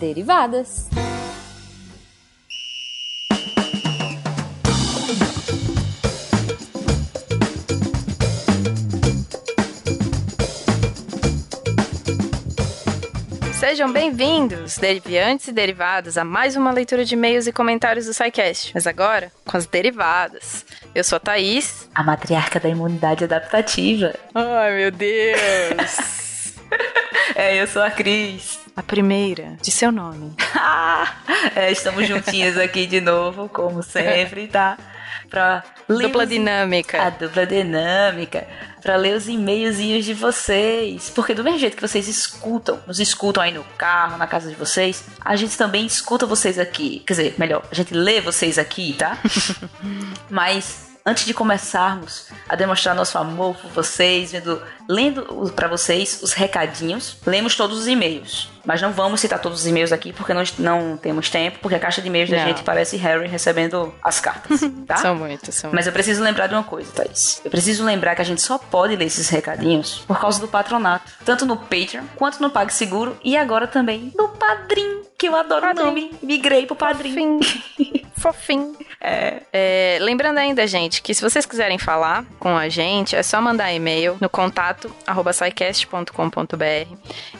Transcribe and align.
derivadas. 0.00 0.88
Sejam 13.52 13.92
bem-vindos, 13.92 14.78
derivantes 14.78 15.48
e 15.48 15.52
derivadas, 15.52 16.16
a 16.16 16.24
mais 16.24 16.56
uma 16.56 16.72
leitura 16.72 17.04
de 17.04 17.14
e-mails 17.14 17.46
e 17.46 17.52
comentários 17.52 18.06
do 18.06 18.14
SciCast. 18.14 18.72
Mas 18.74 18.86
agora, 18.86 19.30
com 19.44 19.56
as 19.56 19.66
derivadas. 19.66 20.64
Eu 20.94 21.04
sou 21.04 21.16
a 21.16 21.20
Thaís. 21.20 21.88
A 21.94 22.02
matriarca 22.02 22.58
da 22.58 22.70
imunidade 22.70 23.24
adaptativa. 23.24 24.14
Ai, 24.34 24.76
meu 24.76 24.90
Deus. 24.90 26.20
é, 27.34 27.60
eu 27.60 27.66
sou 27.66 27.82
a 27.82 27.90
Cris. 27.90 28.58
A 28.76 28.82
primeira 28.82 29.56
de 29.60 29.70
seu 29.70 29.92
nome. 29.92 30.34
é, 31.54 31.70
estamos 31.70 32.06
juntinhas 32.06 32.56
aqui 32.56 32.86
de 32.86 33.00
novo, 33.00 33.48
como 33.48 33.82
sempre, 33.82 34.46
tá? 34.46 34.78
Pra 35.28 35.62
dupla 35.88 36.26
dinâmica. 36.26 37.02
A 37.02 37.10
dupla 37.10 37.46
dinâmica 37.46 38.46
para 38.80 38.96
ler 38.96 39.14
os 39.14 39.28
e-mailzinhos 39.28 40.04
de 40.04 40.14
vocês. 40.14 41.10
Porque 41.10 41.34
do 41.34 41.44
mesmo 41.44 41.58
jeito 41.58 41.76
que 41.76 41.86
vocês 41.86 42.08
escutam, 42.08 42.80
nos 42.86 42.98
escutam 42.98 43.42
aí 43.42 43.52
no 43.52 43.64
carro, 43.76 44.16
na 44.16 44.26
casa 44.26 44.48
de 44.48 44.54
vocês, 44.54 45.04
a 45.20 45.36
gente 45.36 45.56
também 45.56 45.86
escuta 45.86 46.26
vocês 46.26 46.58
aqui. 46.58 47.00
Quer 47.06 47.12
dizer, 47.12 47.34
melhor, 47.38 47.62
a 47.70 47.74
gente 47.74 47.94
lê 47.94 48.20
vocês 48.20 48.58
aqui, 48.58 48.94
tá? 48.94 49.18
Mas 50.28 50.89
antes 51.04 51.24
de 51.24 51.34
começarmos 51.34 52.28
a 52.48 52.56
demonstrar 52.56 52.94
nosso 52.94 53.16
amor 53.18 53.56
por 53.56 53.70
vocês, 53.70 54.32
vendo, 54.32 54.62
lendo 54.88 55.52
para 55.54 55.68
vocês 55.68 56.20
os 56.22 56.32
recadinhos, 56.32 57.16
lemos 57.26 57.54
todos 57.56 57.78
os 57.78 57.86
e-mails. 57.86 58.50
Mas 58.64 58.82
não 58.82 58.92
vamos 58.92 59.20
citar 59.20 59.40
todos 59.40 59.60
os 59.60 59.66
e-mails 59.66 59.90
aqui 59.90 60.12
porque 60.12 60.34
não, 60.34 60.42
não 60.58 60.96
temos 60.96 61.30
tempo, 61.30 61.58
porque 61.60 61.74
a 61.74 61.78
caixa 61.78 62.02
de 62.02 62.08
e-mails 62.08 62.28
não. 62.28 62.38
da 62.38 62.44
gente 62.44 62.62
parece 62.62 62.96
Harry 62.96 63.26
recebendo 63.26 63.94
as 64.02 64.20
cartas, 64.20 64.60
tá? 64.86 64.96
são 64.96 65.14
muitos, 65.14 65.54
são 65.54 65.72
Mas 65.72 65.86
eu 65.86 65.92
preciso 65.92 66.22
lembrar 66.22 66.46
de 66.46 66.54
uma 66.54 66.64
coisa, 66.64 66.92
Thaís. 66.92 67.40
Eu 67.44 67.50
preciso 67.50 67.84
lembrar 67.84 68.14
que 68.14 68.22
a 68.22 68.24
gente 68.24 68.42
só 68.42 68.58
pode 68.58 68.96
ler 68.96 69.06
esses 69.06 69.28
recadinhos 69.28 70.04
por 70.06 70.20
causa 70.20 70.40
do 70.40 70.48
patronato. 70.48 71.10
Tanto 71.24 71.46
no 71.46 71.56
Patreon, 71.56 72.04
quanto 72.16 72.40
no 72.42 72.50
PagSeguro 72.50 73.16
e 73.24 73.36
agora 73.36 73.66
também 73.66 74.12
no 74.16 74.28
Padrim, 74.28 75.02
que 75.18 75.28
eu 75.28 75.36
adoro 75.36 75.62
Padrim. 75.62 75.82
o 75.82 75.86
nome. 75.86 76.10
Migrei 76.22 76.66
pro 76.66 76.76
Padrim. 76.76 77.40
Fofinho. 78.20 78.76
É. 79.00 79.40
É, 79.50 79.98
lembrando 80.00 80.36
ainda, 80.36 80.66
gente, 80.66 81.00
que 81.00 81.14
se 81.14 81.22
vocês 81.22 81.46
quiserem 81.46 81.78
falar 81.78 82.24
com 82.38 82.54
a 82.54 82.68
gente, 82.68 83.16
é 83.16 83.22
só 83.22 83.40
mandar 83.40 83.72
e-mail 83.72 84.18
no 84.20 84.28
contato 84.28 84.94
arroba 85.06 85.30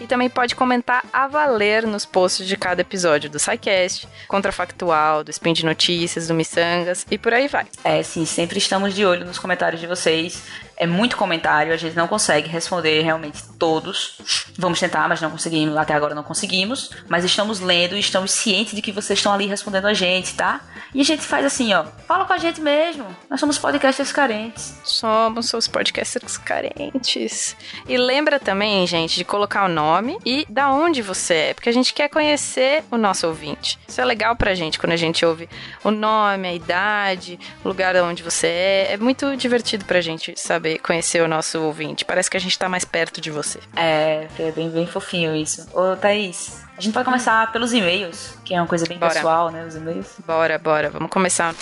e 0.00 0.06
também 0.06 0.30
pode 0.30 0.54
comentar 0.54 1.04
a 1.12 1.28
valer 1.28 1.86
nos 1.86 2.06
posts 2.06 2.46
de 2.46 2.56
cada 2.56 2.80
episódio 2.80 3.28
do 3.28 3.38
SciCast, 3.38 4.08
Contrafactual, 4.26 5.22
do 5.22 5.30
Spin 5.30 5.52
de 5.52 5.66
Notícias, 5.66 6.28
do 6.28 6.34
Missangas 6.34 7.06
e 7.10 7.18
por 7.18 7.34
aí 7.34 7.46
vai. 7.46 7.66
É, 7.84 8.02
sim, 8.02 8.24
sempre 8.24 8.58
estamos 8.58 8.94
de 8.94 9.04
olho 9.04 9.26
nos 9.26 9.38
comentários 9.38 9.80
de 9.80 9.86
vocês. 9.86 10.42
É 10.80 10.86
muito 10.86 11.14
comentário, 11.14 11.74
a 11.74 11.76
gente 11.76 11.94
não 11.94 12.08
consegue 12.08 12.48
responder 12.48 13.02
realmente 13.02 13.42
todos. 13.58 14.16
Vamos 14.56 14.80
tentar, 14.80 15.06
mas 15.10 15.20
não 15.20 15.30
conseguimos, 15.30 15.76
até 15.76 15.92
agora 15.92 16.14
não 16.14 16.22
conseguimos. 16.22 16.90
Mas 17.06 17.22
estamos 17.22 17.60
lendo 17.60 17.94
e 17.94 18.00
estamos 18.00 18.30
cientes 18.30 18.74
de 18.74 18.80
que 18.80 18.90
vocês 18.90 19.18
estão 19.18 19.30
ali 19.30 19.44
respondendo 19.44 19.84
a 19.84 19.92
gente, 19.92 20.34
tá? 20.34 20.62
E 20.94 21.02
a 21.02 21.04
gente 21.04 21.22
faz 21.22 21.44
assim, 21.44 21.74
ó, 21.74 21.84
fala 22.08 22.24
com 22.24 22.32
a 22.32 22.38
gente 22.38 22.62
mesmo. 22.62 23.04
Nós 23.28 23.38
somos 23.38 23.58
podcasters 23.58 24.10
carentes. 24.10 24.74
Somos 24.82 25.52
os 25.52 25.68
podcasters 25.68 26.38
carentes. 26.38 27.54
E 27.86 27.98
lembra 27.98 28.40
também, 28.40 28.86
gente, 28.86 29.16
de 29.16 29.24
colocar 29.24 29.66
o 29.66 29.68
nome 29.68 30.16
e 30.24 30.46
da 30.48 30.72
onde 30.72 31.02
você 31.02 31.34
é, 31.34 31.54
porque 31.54 31.68
a 31.68 31.72
gente 31.72 31.92
quer 31.92 32.08
conhecer 32.08 32.84
o 32.90 32.96
nosso 32.96 33.26
ouvinte. 33.26 33.78
Isso 33.86 34.00
é 34.00 34.04
legal 34.06 34.34
pra 34.34 34.54
gente 34.54 34.78
quando 34.78 34.92
a 34.92 34.96
gente 34.96 35.26
ouve 35.26 35.46
o 35.84 35.90
nome, 35.90 36.48
a 36.48 36.54
idade, 36.54 37.38
o 37.62 37.68
lugar 37.68 37.94
onde 37.96 38.22
você 38.22 38.46
é. 38.46 38.92
É 38.92 38.96
muito 38.96 39.36
divertido 39.36 39.84
pra 39.84 40.00
gente 40.00 40.32
saber 40.40 40.69
conhecer 40.78 41.22
o 41.22 41.28
nosso 41.28 41.60
ouvinte. 41.60 42.04
Parece 42.04 42.30
que 42.30 42.36
a 42.36 42.40
gente 42.40 42.58
tá 42.58 42.68
mais 42.68 42.84
perto 42.84 43.20
de 43.20 43.30
você. 43.30 43.60
É, 43.76 44.26
é 44.38 44.52
bem, 44.52 44.70
bem 44.70 44.86
fofinho 44.86 45.34
isso. 45.34 45.66
Ô, 45.72 45.96
Thaís, 45.96 46.62
a 46.76 46.80
gente 46.80 46.92
pode 46.92 47.04
começar 47.04 47.50
pelos 47.52 47.72
e-mails, 47.72 48.38
que 48.44 48.54
é 48.54 48.60
uma 48.60 48.68
coisa 48.68 48.86
bem 48.86 48.98
bora. 48.98 49.12
pessoal, 49.12 49.50
né? 49.50 49.64
Os 49.66 49.74
e-mails. 49.74 50.06
Bora, 50.26 50.58
bora. 50.58 50.90
Vamos 50.90 51.10
começar. 51.10 51.54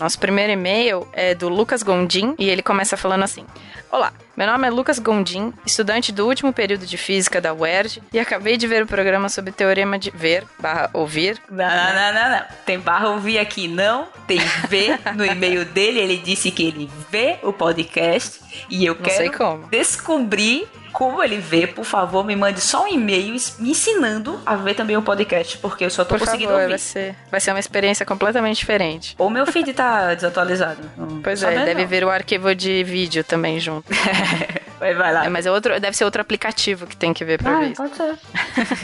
Nosso 0.00 0.18
primeiro 0.18 0.52
e-mail 0.52 1.06
é 1.12 1.34
do 1.34 1.48
Lucas 1.48 1.82
Gondim 1.82 2.34
e 2.38 2.48
ele 2.48 2.62
começa 2.62 2.96
falando 2.96 3.22
assim: 3.22 3.46
Olá, 3.90 4.12
meu 4.36 4.46
nome 4.46 4.66
é 4.66 4.70
Lucas 4.70 4.98
Gondim, 4.98 5.52
estudante 5.64 6.12
do 6.12 6.26
último 6.26 6.52
período 6.52 6.84
de 6.84 6.98
física 6.98 7.40
da 7.40 7.54
UERJ 7.54 8.02
e 8.12 8.18
acabei 8.18 8.56
de 8.56 8.66
ver 8.66 8.82
o 8.82 8.86
programa 8.86 9.28
sobre 9.28 9.52
teorema 9.52 9.98
de 9.98 10.10
ver 10.10 10.44
barra 10.58 10.90
ouvir. 10.92 11.40
Não, 11.50 11.64
não, 11.66 12.12
não, 12.12 12.30
não, 12.30 12.42
Tem 12.66 12.78
barra 12.78 13.08
ouvir 13.08 13.38
aqui, 13.38 13.68
não. 13.68 14.06
Tem 14.26 14.38
ver 14.68 14.98
no 15.14 15.24
e-mail 15.24 15.64
dele. 15.64 15.98
Ele 15.98 16.18
disse 16.18 16.50
que 16.50 16.66
ele 16.66 16.90
vê 17.10 17.38
o 17.42 17.52
podcast 17.52 18.40
e 18.68 18.84
eu 18.84 18.94
não 18.94 19.02
quero 19.02 19.68
descobrir 19.70 20.68
como 20.96 21.22
ele 21.22 21.36
vê, 21.36 21.66
por 21.66 21.84
favor, 21.84 22.24
me 22.24 22.34
mande 22.34 22.58
só 22.58 22.84
um 22.84 22.88
e-mail 22.88 23.36
me 23.58 23.70
ensinando 23.70 24.40
a 24.46 24.56
ver 24.56 24.72
também 24.72 24.96
o 24.96 25.02
podcast, 25.02 25.58
porque 25.58 25.84
eu 25.84 25.90
só 25.90 26.06
tô 26.06 26.14
por 26.14 26.20
conseguindo 26.20 26.52
favor, 26.52 26.62
ouvir. 26.62 26.70
Vai 26.70 26.78
ser, 26.78 27.14
vai 27.30 27.38
ser 27.38 27.50
uma 27.50 27.60
experiência 27.60 28.06
completamente 28.06 28.56
diferente. 28.56 29.14
Ou 29.18 29.28
meu 29.28 29.44
feed 29.44 29.74
tá 29.74 30.14
desatualizado. 30.14 30.80
pois 31.22 31.42
é, 31.42 31.66
deve 31.66 31.84
ver 31.84 32.02
o 32.02 32.08
arquivo 32.08 32.54
de 32.54 32.82
vídeo 32.82 33.22
também 33.22 33.60
junto. 33.60 33.92
vai, 34.80 34.94
vai 34.94 35.12
lá. 35.12 35.26
É, 35.26 35.28
mas 35.28 35.44
é 35.44 35.52
outro, 35.52 35.78
deve 35.78 35.94
ser 35.94 36.06
outro 36.06 36.22
aplicativo 36.22 36.86
que 36.86 36.96
tem 36.96 37.12
que 37.12 37.26
ver 37.26 37.42
pra 37.42 37.58
ah, 37.58 37.60
ver. 37.60 37.74
Pode 37.74 37.94
ser. 37.94 38.14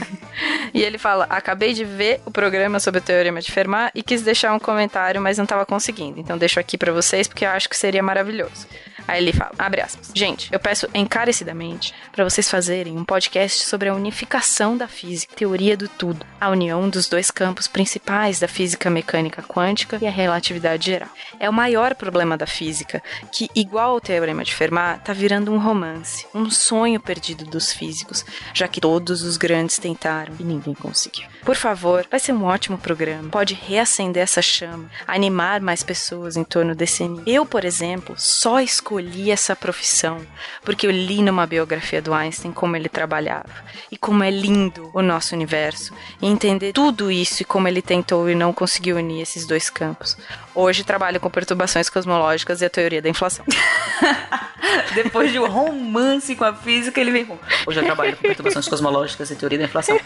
e 0.75 0.83
ele 0.83 0.99
fala: 0.99 1.27
acabei 1.31 1.73
de 1.73 1.83
ver 1.83 2.21
o 2.27 2.31
programa 2.31 2.79
sobre 2.79 2.99
o 2.99 3.03
Teorema 3.03 3.41
de 3.41 3.51
Fermat 3.51 3.91
e 3.95 4.03
quis 4.03 4.21
deixar 4.21 4.53
um 4.53 4.59
comentário, 4.59 5.19
mas 5.19 5.39
não 5.39 5.47
tava 5.47 5.65
conseguindo. 5.65 6.21
Então 6.21 6.37
deixo 6.37 6.61
aqui 6.61 6.77
para 6.77 6.93
vocês 6.93 7.27
porque 7.27 7.47
eu 7.47 7.51
acho 7.51 7.71
que 7.71 7.77
seria 7.77 8.03
maravilhoso. 8.03 8.67
Aí 9.07 9.23
ele 9.23 9.33
fala, 9.33 9.53
abre 9.59 9.81
aspas. 9.81 10.11
Gente, 10.15 10.53
eu 10.53 10.61
peço 10.61 10.89
encarecidamente 10.95 11.95
para 12.11 12.25
vocês 12.25 12.51
fazerem 12.51 12.97
um 12.97 13.05
podcast 13.05 13.65
sobre 13.65 13.89
a 13.89 13.95
unificação 13.95 14.77
da 14.77 14.89
física, 14.89 15.35
teoria 15.35 15.77
do 15.77 15.89
tudo, 15.89 16.25
a 16.41 16.49
união 16.49 16.89
dos 16.89 17.09
dois 17.09 17.31
campos 17.31 17.69
principais 17.69 18.41
da 18.41 18.49
física 18.49 18.89
mecânica 18.89 19.43
quântica 19.43 19.99
e 20.01 20.07
a 20.07 20.11
relatividade 20.11 20.87
geral. 20.87 21.09
É 21.39 21.49
o 21.49 21.53
maior 21.53 21.95
problema 21.95 22.37
da 22.37 22.47
física, 22.47 23.03
que, 23.31 23.51
igual 23.55 23.91
ao 23.91 24.01
teorema 24.01 24.45
de 24.45 24.55
Fermat, 24.55 25.03
tá 25.03 25.13
virando 25.13 25.53
um 25.53 25.59
romance, 25.59 26.27
um 26.35 26.51
sonho 26.51 27.01
perdido 27.01 27.45
dos 27.45 27.73
físicos, 27.73 28.25
já 28.55 28.69
que 28.69 28.81
todos 28.81 29.23
os 29.23 29.37
grandes 29.37 29.79
tentaram 29.79 30.35
e 30.39 30.45
ninguém 30.45 30.75
conseguiu. 30.75 31.27
Por 31.45 31.57
favor, 31.57 32.07
vai 32.11 32.21
ser 32.21 32.33
um 32.33 32.45
ótimo 32.45 32.79
programa, 32.79 33.29
pode 33.29 33.55
reacender 33.55 34.23
essa 34.23 34.41
chama, 34.41 34.91
animar 35.07 35.61
mais 35.61 35.83
pessoas 35.83 36.37
em 36.37 36.45
torno 36.45 36.75
desse 36.75 37.03
anime. 37.03 37.23
Eu, 37.27 37.45
por 37.45 37.65
exemplo, 37.65 38.15
só 38.17 38.61
escolhi 38.61 38.92
escolhi 38.93 39.31
essa 39.31 39.57
profissão 39.57 40.21
porque 40.63 40.87
eu 40.87 40.91
li 40.91 41.23
numa 41.23 41.47
biografia 41.47 42.03
do 42.03 42.13
Einstein 42.13 42.53
como 42.53 42.77
ele 42.77 42.89
trabalhava 42.89 43.49
e 43.91 43.97
como 43.97 44.23
é 44.23 44.31
lindo 44.31 44.91
o 44.93 45.01
nosso 45.01 45.35
universo 45.35 45.95
e 46.21 46.27
entender 46.27 46.73
tudo 46.73 47.11
isso 47.11 47.43
e 47.43 47.45
como 47.45 47.67
ele 47.67 47.81
tentou 47.81 48.29
e 48.29 48.35
não 48.35 48.53
conseguiu 48.53 48.97
unir 48.97 49.23
esses 49.23 49.47
dois 49.47 49.71
campos. 49.71 50.17
Hoje 50.55 50.85
trabalho 50.85 51.19
com 51.19 51.31
perturbações 51.31 51.89
cosmológicas 51.89 52.61
e 52.61 52.67
a 52.67 52.71
teoria 52.71 53.01
da 53.01 53.09
inflação. 53.09 53.45
Depois 54.95 55.33
de 55.33 55.39
um 55.39 55.49
romance 55.49 56.37
com 56.37 56.45
a 56.45 56.55
física, 56.55 57.01
ele 57.01 57.11
vem 57.11 57.25
com. 57.25 57.39
Hoje 57.67 57.81
eu 57.81 57.85
trabalho 57.85 58.17
com 58.17 58.23
perturbações 58.23 58.69
cosmológicas 58.69 59.31
e 59.31 59.37
teoria 59.37 59.59
da 59.59 59.65
inflação. 59.65 59.99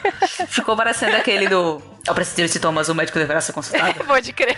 Ficou 0.49 0.77
parecendo 0.77 1.17
aquele 1.17 1.49
do. 1.49 1.83
Ao 2.07 2.15
preciso 2.15 2.43
de 2.43 2.49
sintomas, 2.49 2.89
o 2.89 2.95
médico 2.95 3.19
deverá 3.19 3.41
ser 3.41 3.53
consultado. 3.53 4.03
Pode 4.07 4.33
crer. 4.33 4.57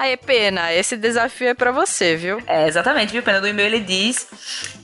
Aí, 0.00 0.16
Pena, 0.16 0.72
esse 0.72 0.96
desafio 0.96 1.48
é 1.48 1.52
para 1.52 1.70
você, 1.70 2.16
viu? 2.16 2.42
É, 2.46 2.66
exatamente, 2.66 3.12
viu, 3.12 3.22
Pena? 3.22 3.38
No 3.38 3.46
e-mail 3.46 3.66
ele 3.66 3.80
diz 3.80 4.26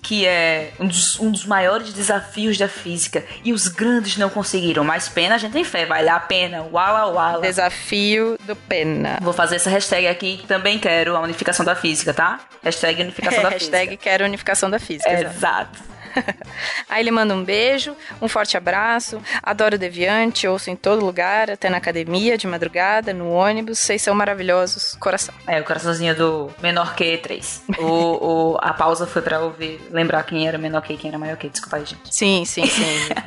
que 0.03 0.27
é 0.27 0.73
um 0.79 0.87
dos, 0.87 1.19
um 1.19 1.31
dos 1.31 1.47
maiores 1.47 1.91
desafios 1.91 2.59
da 2.59 2.69
física 2.69 3.25
e 3.43 3.51
os 3.51 3.67
grandes 3.67 4.19
não 4.19 4.29
conseguiram, 4.29 4.85
mas 4.85 5.09
Pena 5.09 5.37
a 5.37 5.39
gente 5.39 5.53
tem 5.53 5.65
fé, 5.65 5.87
vai 5.87 6.05
lá, 6.05 6.21
Pena, 6.21 6.65
uala, 6.71 7.11
uala. 7.11 7.41
Desafio 7.41 8.37
do 8.43 8.55
Pena. 8.55 9.19
Vou 9.23 9.33
fazer 9.33 9.57
essa 9.57 9.71
hashtag 9.71 10.07
aqui, 10.07 10.45
também 10.47 10.79
quero 10.79 11.17
a 11.17 11.21
unificação 11.21 11.65
da 11.65 11.75
física, 11.75 12.13
tá? 12.13 12.39
Hashtag 12.63 13.01
unificação 13.01 13.41
é, 13.41 13.43
da 13.45 13.51
física. 13.57 13.77
Hashtag 13.79 13.97
quero 13.97 14.25
unificação 14.27 14.69
da 14.69 14.79
física. 14.79 15.11
Exato. 15.11 15.96
Aí 16.89 17.03
ele 17.03 17.11
manda 17.11 17.35
um 17.35 17.45
beijo, 17.45 17.97
um 18.21 18.29
forte 18.29 18.57
abraço, 18.57 19.21
adoro 19.43 19.79
Deviante, 19.79 20.47
ouço 20.47 20.71
em 20.71 20.77
todo 20.77 21.05
lugar, 21.05 21.51
até 21.51 21.69
na 21.69 21.77
academia, 21.77 22.37
de 22.39 22.47
madrugada, 22.47 23.13
no 23.13 23.31
ônibus, 23.31 23.79
vocês 23.79 24.03
são 24.03 24.15
maravilhosos, 24.15 24.97
coração. 24.97 25.35
É, 25.47 25.61
o 25.61 25.65
coraçãozinho 25.65 26.15
do 26.15 26.51
menor 26.61 26.95
que 26.95 27.19
3. 27.19 27.63
o, 27.79 27.85
o, 27.85 28.59
a 28.61 28.73
pausa 28.73 29.07
foi 29.07 29.23
pra 29.23 29.41
ouvir, 29.41 29.81
lembrar 29.91 30.23
quem 30.25 30.47
era 30.49 30.59
menor 30.59 30.83
que 30.83 30.95
e 30.95 30.97
quem 30.97 31.09
era 31.09 31.19
maior 31.19 31.37
que, 31.37 31.49
desculpa 31.49 31.77
aí, 31.77 31.85
gente. 31.85 32.15
Sim, 32.15 32.45
sim, 32.45 32.67
sim. 32.67 32.85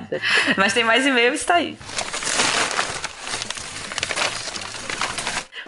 Mas 0.58 0.74
tem 0.74 0.84
mais 0.84 1.06
e-mail, 1.06 1.34
está 1.34 1.56
aí. 1.56 1.78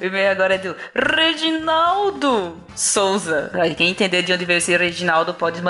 O 0.01 0.03
e-mail 0.03 0.31
agora 0.31 0.55
é 0.55 0.57
do 0.57 0.75
Reginaldo 0.95 2.57
Souza. 2.75 3.51
Quem 3.77 3.91
entender 3.91 4.23
de 4.23 4.33
onde 4.33 4.45
veio 4.45 4.57
esse 4.57 4.75
Reginaldo 4.75 5.31
pode 5.31 5.61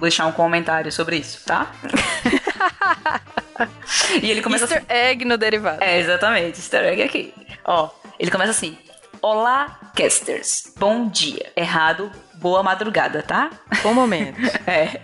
deixar 0.00 0.26
um 0.26 0.32
comentário 0.32 0.90
sobre 0.90 1.18
isso, 1.18 1.44
tá? 1.46 1.70
e 4.20 4.28
ele 4.28 4.42
começa 4.42 4.64
Easter 4.64 4.78
assim. 4.78 4.86
egg 4.88 5.24
no 5.24 5.38
derivado. 5.38 5.84
É, 5.84 6.00
exatamente, 6.00 6.58
easter 6.58 6.82
egg 6.82 7.00
aqui. 7.00 7.32
Ó, 7.64 7.88
ele 8.18 8.32
começa 8.32 8.50
assim. 8.50 8.76
Olá, 9.22 9.78
casters. 9.94 10.72
Bom 10.76 11.08
dia. 11.08 11.52
Errado, 11.54 12.10
boa 12.34 12.64
madrugada, 12.64 13.22
tá? 13.22 13.50
Bom 13.84 13.94
momento. 13.94 14.40
É. 14.66 15.00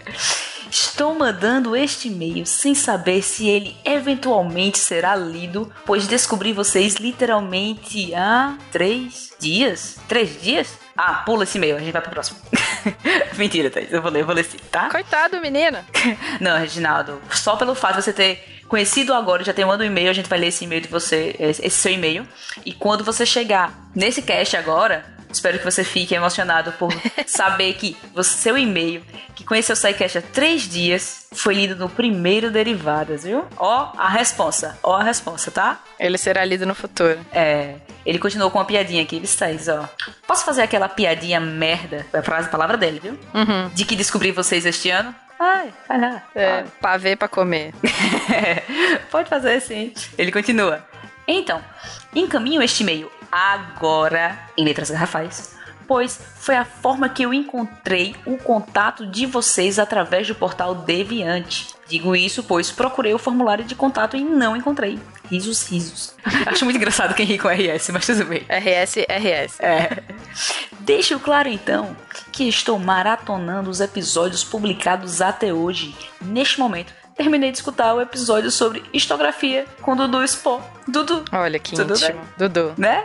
Estou 0.72 1.14
mandando 1.14 1.76
este 1.76 2.08
e-mail 2.08 2.46
sem 2.46 2.74
saber 2.74 3.20
se 3.20 3.46
ele 3.46 3.76
eventualmente 3.84 4.78
será 4.78 5.14
lido, 5.14 5.70
pois 5.84 6.06
descobri 6.06 6.54
vocês 6.54 6.94
literalmente 6.94 8.14
há 8.14 8.56
três 8.72 9.34
dias? 9.38 9.98
Três 10.08 10.40
dias? 10.40 10.78
Ah, 10.96 11.16
pula 11.26 11.44
esse 11.44 11.58
e-mail, 11.58 11.76
a 11.76 11.78
gente 11.78 11.92
vai 11.92 12.00
pro 12.00 12.10
próximo. 12.10 12.40
Mentira, 13.36 13.68
Thaís, 13.68 13.92
eu 13.92 14.00
vou 14.00 14.10
ler, 14.10 14.22
eu 14.22 14.26
vou 14.26 14.34
ler 14.34 14.46
sim, 14.46 14.56
tá? 14.70 14.88
Coitado, 14.88 15.38
menino. 15.42 15.76
Não, 16.40 16.58
Reginaldo, 16.58 17.20
só 17.32 17.54
pelo 17.56 17.74
fato 17.74 17.96
de 17.96 18.04
você 18.04 18.12
ter 18.14 18.62
conhecido 18.66 19.12
agora, 19.12 19.44
já 19.44 19.52
tem 19.52 19.66
um 19.66 19.82
e-mail, 19.82 20.08
a 20.08 20.14
gente 20.14 20.30
vai 20.30 20.38
ler 20.38 20.46
esse 20.46 20.64
e-mail 20.64 20.80
de 20.80 20.88
você, 20.88 21.36
esse 21.38 21.68
seu 21.68 21.92
e-mail. 21.92 22.26
E 22.64 22.72
quando 22.72 23.04
você 23.04 23.26
chegar 23.26 23.90
nesse 23.94 24.22
cast 24.22 24.56
agora, 24.56 25.04
espero 25.36 25.58
que 25.58 25.64
você 25.64 25.84
fique 25.84 26.14
emocionado 26.14 26.72
por 26.72 26.92
saber 27.26 27.74
que 27.74 27.96
o 28.14 28.22
seu 28.22 28.56
e-mail, 28.56 29.02
que 29.34 29.44
conheceu 29.44 29.74
o 29.74 29.76
SciCast 29.76 30.18
há 30.18 30.22
três 30.22 30.68
dias, 30.68 31.26
foi 31.32 31.54
lido 31.54 31.76
no 31.76 31.88
primeiro 31.88 32.50
Derivadas, 32.50 33.24
viu? 33.24 33.46
Ó 33.56 33.92
a 33.96 34.08
responsa, 34.08 34.78
ó 34.82 34.96
a 34.96 35.02
responsa, 35.02 35.50
tá? 35.50 35.80
Ele 35.98 36.18
será 36.18 36.44
lido 36.44 36.66
no 36.66 36.74
futuro. 36.74 37.18
É, 37.32 37.76
ele 38.04 38.18
continuou 38.18 38.50
com 38.50 38.58
uma 38.58 38.64
piadinha 38.64 39.02
aqui, 39.02 39.20
Thaís, 39.20 39.68
ó. 39.68 39.88
Posso 40.26 40.44
fazer 40.44 40.62
aquela 40.62 40.88
piadinha 40.88 41.40
merda? 41.40 42.06
É 42.12 42.18
a 42.18 42.22
frase, 42.22 42.48
a 42.48 42.50
palavra 42.50 42.76
dele, 42.76 43.00
viu? 43.02 43.18
Uhum. 43.34 43.68
De 43.72 43.84
que 43.84 43.96
descobri 43.96 44.32
vocês 44.32 44.66
este 44.66 44.90
ano? 44.90 45.14
Ai, 45.38 45.72
vai 45.88 46.00
lá. 46.00 46.22
É, 46.34 46.64
pavê 46.80 47.16
pra 47.16 47.26
comer. 47.26 47.74
Pode 49.10 49.28
fazer 49.28 49.60
sim. 49.60 49.92
Ele 50.16 50.30
continua. 50.30 50.86
Então, 51.26 51.60
encaminho 52.14 52.62
este 52.62 52.82
e-mail 52.82 53.10
agora 53.32 54.38
em 54.56 54.64
letras 54.64 54.90
garrafais, 54.90 55.56
pois 55.88 56.20
foi 56.36 56.54
a 56.54 56.64
forma 56.64 57.08
que 57.08 57.22
eu 57.22 57.32
encontrei 57.32 58.14
o 58.26 58.36
contato 58.36 59.06
de 59.06 59.24
vocês 59.24 59.78
através 59.78 60.28
do 60.28 60.34
portal 60.34 60.74
Deviante. 60.74 61.74
Digo 61.88 62.14
isso 62.14 62.42
pois 62.42 62.70
procurei 62.70 63.12
o 63.12 63.18
formulário 63.18 63.64
de 63.64 63.74
contato 63.74 64.16
e 64.16 64.22
não 64.22 64.56
encontrei. 64.56 64.98
Risos, 65.30 65.66
risos. 65.66 66.14
Acho 66.46 66.64
muito 66.64 66.76
engraçado 66.76 67.14
quem 67.14 67.24
ri 67.24 67.38
com 67.38 67.48
RS, 67.48 67.88
mas 67.90 68.06
tudo 68.06 68.24
bem. 68.26 68.42
RS, 68.48 68.96
RS. 69.08 69.60
É. 69.60 70.02
Deixo 70.80 71.18
claro 71.18 71.48
então 71.48 71.96
que 72.32 72.48
estou 72.48 72.78
maratonando 72.78 73.70
os 73.70 73.80
episódios 73.80 74.44
publicados 74.44 75.20
até 75.20 75.52
hoje. 75.52 75.96
Neste 76.20 76.58
momento, 76.58 76.92
terminei 77.16 77.50
de 77.50 77.58
escutar 77.58 77.94
o 77.94 78.00
episódio 78.00 78.50
sobre 78.50 78.82
histografia 78.92 79.66
com 79.80 79.96
Dudu 79.96 80.26
Spo. 80.26 80.60
Dudu, 80.88 81.24
Olha 81.32 81.58
que 81.58 81.76
Tudo 81.76 81.94
íntimo. 81.94 82.20
Dudu, 82.36 82.74
né? 82.76 83.04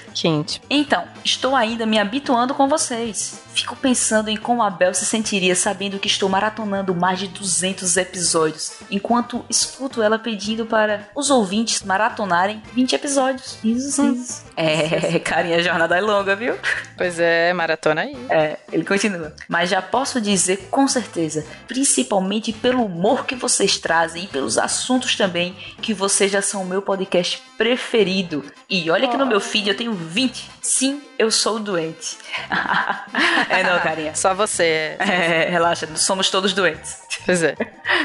que 0.21 0.27
íntimo. 0.27 0.63
Então, 0.69 1.03
estou 1.25 1.55
ainda 1.55 1.83
me 1.83 1.97
habituando 1.97 2.53
com 2.53 2.67
vocês. 2.67 3.41
Fico 3.55 3.75
pensando 3.75 4.29
em 4.29 4.37
como 4.37 4.61
a 4.61 4.69
Bel 4.69 4.93
se 4.93 5.05
sentiria 5.05 5.55
sabendo 5.55 5.99
que 5.99 6.07
estou 6.07 6.29
maratonando 6.29 6.95
mais 6.95 7.19
de 7.19 7.27
200 7.27 7.97
episódios, 7.97 8.73
enquanto 8.89 9.43
escuto 9.49 10.01
ela 10.01 10.17
pedindo 10.17 10.65
para 10.65 11.09
os 11.15 11.29
ouvintes 11.29 11.81
maratonarem 11.81 12.61
20 12.73 12.93
episódios. 12.93 13.57
Risos, 13.63 13.97
risos. 13.97 14.41
É, 14.55 15.19
carinha, 15.19 15.57
a 15.57 15.61
jornada 15.61 15.97
é 15.97 16.01
longa, 16.01 16.35
viu? 16.35 16.55
Pois 16.95 17.19
é, 17.19 17.51
maratona 17.51 18.01
aí. 18.01 18.15
É, 18.29 18.57
ele 18.71 18.85
continua. 18.85 19.33
Mas 19.49 19.69
já 19.71 19.81
posso 19.81 20.21
dizer 20.21 20.67
com 20.69 20.87
certeza, 20.87 21.45
principalmente 21.67 22.53
pelo 22.53 22.85
humor 22.85 23.25
que 23.25 23.35
vocês 23.35 23.77
trazem 23.79 24.25
e 24.25 24.27
pelos 24.27 24.57
assuntos 24.57 25.15
também, 25.15 25.55
que 25.81 25.93
vocês 25.93 26.31
já 26.31 26.41
são 26.41 26.61
o 26.61 26.65
meu 26.65 26.81
podcast 26.81 27.41
preferido. 27.57 28.45
E 28.69 28.89
olha 28.89 29.07
que 29.07 29.17
no 29.17 29.25
meu 29.25 29.41
feed 29.41 29.69
eu 29.69 29.75
tenho 29.75 29.93
20. 30.11 30.51
Sim, 30.61 31.01
eu 31.17 31.31
sou 31.31 31.57
doente. 31.57 32.17
é 33.49 33.63
não, 33.63 33.79
carinha. 33.79 34.13
Só 34.13 34.33
você. 34.33 34.97
É, 34.99 35.47
relaxa, 35.49 35.87
somos 35.95 36.29
todos 36.29 36.53
doentes. 36.53 36.97
Pois 37.25 37.41
é. 37.41 37.55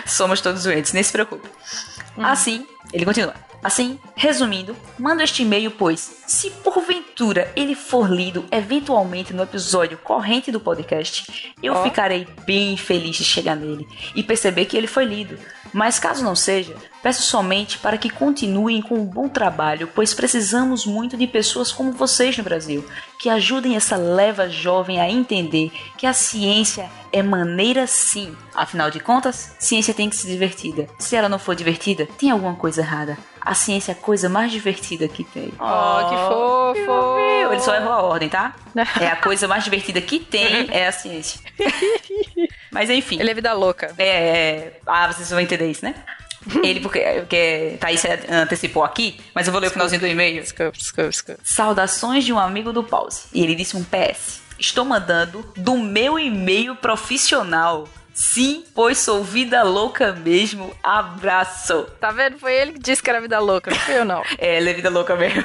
Somos 0.06 0.40
todos 0.40 0.62
doentes, 0.62 0.92
nem 0.92 1.02
se 1.02 1.12
preocupe. 1.12 1.48
Assim, 2.18 2.66
ele 2.92 3.04
continua. 3.04 3.34
Assim, 3.62 3.98
resumindo, 4.14 4.76
mando 4.98 5.22
este 5.22 5.42
e-mail, 5.42 5.70
pois, 5.70 6.15
se 6.26 6.50
porventura 6.50 7.50
ele 7.54 7.74
for 7.74 8.10
lido 8.10 8.44
eventualmente 8.50 9.32
no 9.32 9.42
episódio 9.42 9.98
corrente 9.98 10.50
do 10.50 10.60
podcast, 10.60 11.54
eu 11.62 11.74
Ó. 11.74 11.82
ficarei 11.82 12.26
bem 12.44 12.76
feliz 12.76 13.16
de 13.16 13.24
chegar 13.24 13.54
nele 13.54 13.86
e 14.14 14.22
perceber 14.22 14.64
que 14.64 14.76
ele 14.76 14.86
foi 14.86 15.04
lido. 15.04 15.38
Mas 15.72 15.98
caso 15.98 16.24
não 16.24 16.34
seja, 16.34 16.74
peço 17.02 17.22
somente 17.22 17.78
para 17.78 17.98
que 17.98 18.08
continuem 18.08 18.80
com 18.80 18.94
um 18.94 19.04
bom 19.04 19.28
trabalho, 19.28 19.90
pois 19.94 20.14
precisamos 20.14 20.86
muito 20.86 21.16
de 21.16 21.26
pessoas 21.26 21.70
como 21.70 21.92
vocês 21.92 22.36
no 22.36 22.44
Brasil, 22.44 22.84
que 23.18 23.28
ajudem 23.28 23.76
essa 23.76 23.96
leva 23.96 24.48
jovem 24.48 25.00
a 25.00 25.10
entender 25.10 25.70
que 25.98 26.06
a 26.06 26.12
ciência 26.12 26.90
é 27.12 27.22
maneira 27.22 27.86
sim. 27.86 28.34
Afinal 28.54 28.90
de 28.90 29.00
contas, 29.00 29.54
ciência 29.58 29.94
tem 29.94 30.08
que 30.08 30.16
ser 30.16 30.28
divertida. 30.28 30.88
Se 30.98 31.14
ela 31.14 31.28
não 31.28 31.38
for 31.38 31.54
divertida, 31.54 32.06
tem 32.18 32.30
alguma 32.30 32.54
coisa 32.54 32.80
errada. 32.80 33.18
A 33.40 33.54
ciência 33.54 33.92
é 33.92 33.94
a 33.94 33.98
coisa 33.98 34.28
mais 34.28 34.50
divertida 34.50 35.06
que 35.06 35.22
tem. 35.22 35.52
Oh, 35.60 36.08
que 36.08 36.15
fofo. 36.16 37.18
Ele 37.52 37.60
só 37.60 37.74
errou 37.74 37.92
a 37.92 38.02
ordem, 38.02 38.28
tá? 38.28 38.54
É 39.00 39.06
a 39.08 39.16
coisa 39.16 39.46
mais 39.48 39.64
divertida 39.64 40.00
que 40.00 40.18
tem 40.20 40.68
é 40.70 40.86
a 40.88 40.92
ciência. 40.92 41.40
Mas 42.70 42.90
enfim. 42.90 43.18
Ele 43.20 43.30
é 43.30 43.34
vida 43.34 43.52
louca. 43.52 43.94
É, 43.98 44.06
é- 44.08 44.80
Ah, 44.86 45.10
vocês 45.12 45.30
vão 45.30 45.40
entender 45.40 45.70
isso, 45.70 45.84
né? 45.84 45.94
Ele, 46.62 46.78
porque, 46.80 47.00
porque 47.00 47.76
Thaís 47.80 48.04
antecipou 48.30 48.84
aqui, 48.84 49.20
mas 49.34 49.48
eu 49.48 49.52
vou 49.52 49.60
ler 49.60 49.66
o 49.66 49.70
finalzinho 49.70 50.00
do 50.00 50.06
e-mail. 50.06 50.42
Desculpa, 50.42 50.78
desculpa, 50.78 51.10
desculpa. 51.10 51.40
Saudações 51.42 52.24
de 52.24 52.32
um 52.32 52.38
amigo 52.38 52.72
do 52.72 52.84
Pause. 52.84 53.22
E 53.34 53.42
ele 53.42 53.56
disse 53.56 53.76
um 53.76 53.82
PS. 53.82 54.40
Estou 54.56 54.84
mandando 54.84 55.44
do 55.56 55.76
meu 55.76 56.16
e-mail 56.20 56.76
profissional. 56.76 57.88
Sim, 58.14 58.64
pois 58.74 58.98
sou 58.98 59.24
vida 59.24 59.62
louca 59.64 60.12
mesmo. 60.12 60.72
Abraço. 60.84 61.82
Tá 62.00 62.12
vendo? 62.12 62.38
Foi 62.38 62.54
ele 62.54 62.72
que 62.74 62.78
disse 62.78 63.02
que 63.02 63.10
era 63.10 63.20
vida 63.20 63.38
louca, 63.40 63.70
não 63.70 63.78
fui 63.80 63.98
eu, 63.98 64.04
não. 64.04 64.22
É, 64.38 64.56
ele 64.58 64.70
é 64.70 64.74
vida 64.74 64.88
louca 64.88 65.16
mesmo. 65.16 65.42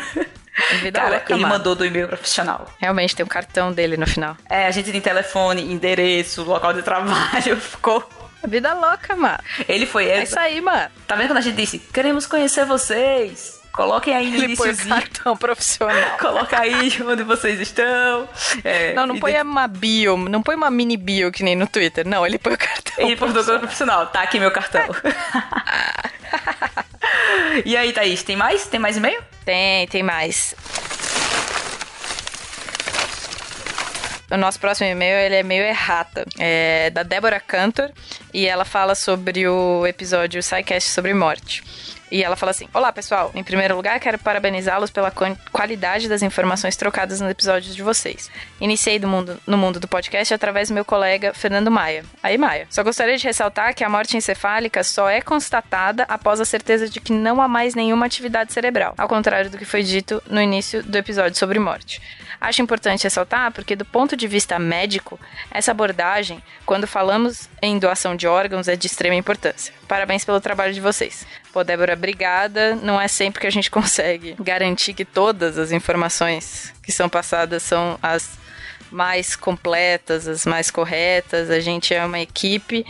É 0.58 0.76
vida 0.76 1.00
Cara, 1.00 1.24
ele 1.30 1.46
mandou 1.46 1.76
do 1.76 1.86
e-mail 1.86 2.08
profissional. 2.08 2.68
Realmente 2.78 3.16
tem 3.16 3.26
o 3.26 3.30
cartão 3.30 3.72
dele 3.72 3.98
no 3.98 4.06
final. 4.06 4.36
É, 4.50 4.68
a 4.68 4.72
gente 4.72 4.92
tem 4.92 5.02
telefone, 5.02 5.62
endereço, 5.72 6.44
local 6.44 6.74
de 6.74 6.82
trabalho. 6.82 7.56
Ficou. 7.60 8.08
Vida 8.48 8.74
louca, 8.74 9.16
mano. 9.16 9.40
Ele 9.68 9.86
foi. 9.86 10.08
É 10.10 10.24
isso 10.24 10.38
aí, 10.40 10.60
mano. 10.62 10.90
Tá 11.08 11.16
vendo 11.16 11.28
quando 11.28 11.38
a 11.38 11.42
gente 11.42 11.56
disse, 11.56 11.80
queremos 11.80 12.26
conhecer 12.26 12.66
vocês? 12.66 13.60
Coloquem 13.72 14.14
aí 14.14 14.30
no 14.30 14.44
Ele 14.44 14.58
põe 14.58 14.72
o 14.72 14.88
cartão 14.90 15.38
profissional. 15.38 15.96
Coloca 16.20 16.60
aí 16.60 16.92
onde 17.08 17.24
vocês 17.24 17.60
estão. 17.62 18.28
É, 18.66 18.94
Não, 18.94 19.08
não 19.08 19.18
põe 19.18 19.34
de- 19.34 19.42
uma 19.42 19.66
bio, 19.68 20.18
não 20.18 20.44
põe 20.44 20.56
uma 20.56 20.70
mini 20.70 20.98
bio 20.98 21.32
que 21.32 21.42
nem 21.44 21.56
no 21.56 21.66
Twitter. 21.68 22.06
Não, 22.06 22.26
ele 22.26 22.38
põe 22.38 22.54
o 22.54 22.58
cartão. 22.58 22.94
Ele 22.98 23.16
por 23.16 23.32
doutor 23.32 23.60
profissional. 23.60 24.08
Tá 24.08 24.24
aqui 24.24 24.40
meu 24.40 24.52
cartão. 24.52 24.82
e 27.66 27.76
aí, 27.76 27.92
Thaís, 27.94 28.24
tem 28.24 28.36
mais? 28.36 28.68
Tem 28.68 28.80
mais 28.80 28.98
e-mail? 28.98 29.22
Tem, 29.46 29.88
tem 29.88 30.04
mais. 30.04 30.56
O 34.32 34.38
nosso 34.38 34.60
próximo 34.60 34.90
e-mail 34.90 35.18
ele 35.18 35.36
é 35.36 35.44
meio 35.44 35.64
errata. 35.64 36.26
É 36.40 36.90
da 36.90 37.04
Débora 37.04 37.40
Cantor 37.40 37.92
e 38.34 38.48
ela 38.48 38.64
fala 38.64 38.96
sobre 38.96 39.46
o 39.48 39.86
episódio 39.86 40.42
SciCast 40.42 40.90
sobre 40.90 41.14
morte. 41.14 41.62
E 42.12 42.24
ela 42.24 42.36
fala 42.36 42.50
assim: 42.52 42.68
Olá 42.74 42.92
pessoal, 42.92 43.32
em 43.34 43.44
primeiro 43.44 43.76
lugar 43.76 44.00
quero 44.00 44.20
parabenizá-los 44.20 44.92
pela 44.92 45.12
qualidade 45.52 46.10
das 46.10 46.22
informações 46.22 46.76
trocadas 46.76 47.22
nos 47.22 47.32
episódios 47.32 47.74
de 47.74 47.82
vocês. 47.82 48.30
Iniciei 48.60 49.00
do 49.00 49.08
mundo- 49.08 49.40
no 49.48 49.58
mundo 49.58 49.80
do 49.80 49.88
podcast 49.88 50.34
através 50.34 50.68
do 50.68 50.74
meu 50.74 50.84
colega 50.84 51.34
Fernando 51.34 51.72
Maia. 51.72 52.04
Aí, 52.22 52.38
Maia. 52.38 52.68
Só 52.70 52.84
gostaria 52.84 53.18
de 53.18 53.24
ressaltar 53.26 53.74
que 53.74 53.84
a 53.84 53.90
morte 53.90 54.18
encefálica 54.18 54.84
só 54.84 55.10
é 55.10 55.22
constatada 55.22 56.04
após 56.10 56.42
a 56.42 56.46
certeza 56.46 56.90
de 56.90 57.00
que 57.00 57.14
não 57.14 57.42
há 57.42 57.48
mais 57.48 57.76
nenhuma 57.76 58.06
atividade 58.06 58.52
cerebral, 58.52 58.94
ao 58.98 59.08
contrário 59.08 59.50
do 59.50 59.58
que 59.58 59.66
foi 59.66 59.82
dito 59.82 60.22
no 60.30 60.42
início 60.42 60.84
do 60.84 60.98
episódio 60.98 61.38
sobre 61.40 61.60
morte. 61.60 62.02
Acho 62.42 62.64
importante 62.64 63.04
ressaltar 63.04 63.52
porque, 63.52 63.76
do 63.76 63.86
ponto 63.86 64.18
de 64.18 64.28
vista 64.28 64.58
médico, 64.58 65.20
essa 65.52 65.70
abordagem, 65.70 66.42
quando 66.66 66.88
falamos 66.88 67.48
em 67.62 67.78
doação 67.78 68.16
de 68.16 68.26
órgãos, 68.26 68.68
é 68.68 68.76
de 68.76 68.88
extrema 68.88 69.16
importância. 69.16 69.72
Parabéns 69.88 70.26
pelo 70.26 70.42
trabalho 70.42 70.74
de 70.74 70.82
vocês. 70.82 71.24
Pô, 71.54 71.64
Débora, 71.64 71.94
obrigada. 71.94 72.76
Não 72.78 73.00
é 73.00 73.08
sempre 73.08 73.42
que 73.42 73.46
a 73.46 73.52
gente 73.52 73.70
consegue 73.72 74.36
garantir 74.40 74.96
que 74.96 75.06
todas 75.06 75.60
as 75.60 75.72
informações 75.72 76.74
que 76.82 76.92
são 76.92 77.08
passadas 77.08 77.62
são 77.62 78.00
as 78.02 78.42
mais 78.90 79.36
completas, 79.36 80.28
as 80.28 80.44
mais 80.44 80.72
corretas. 80.72 81.52
A 81.52 81.60
gente 81.60 81.94
é 81.94 82.04
uma 82.04 82.20
equipe 82.20 82.84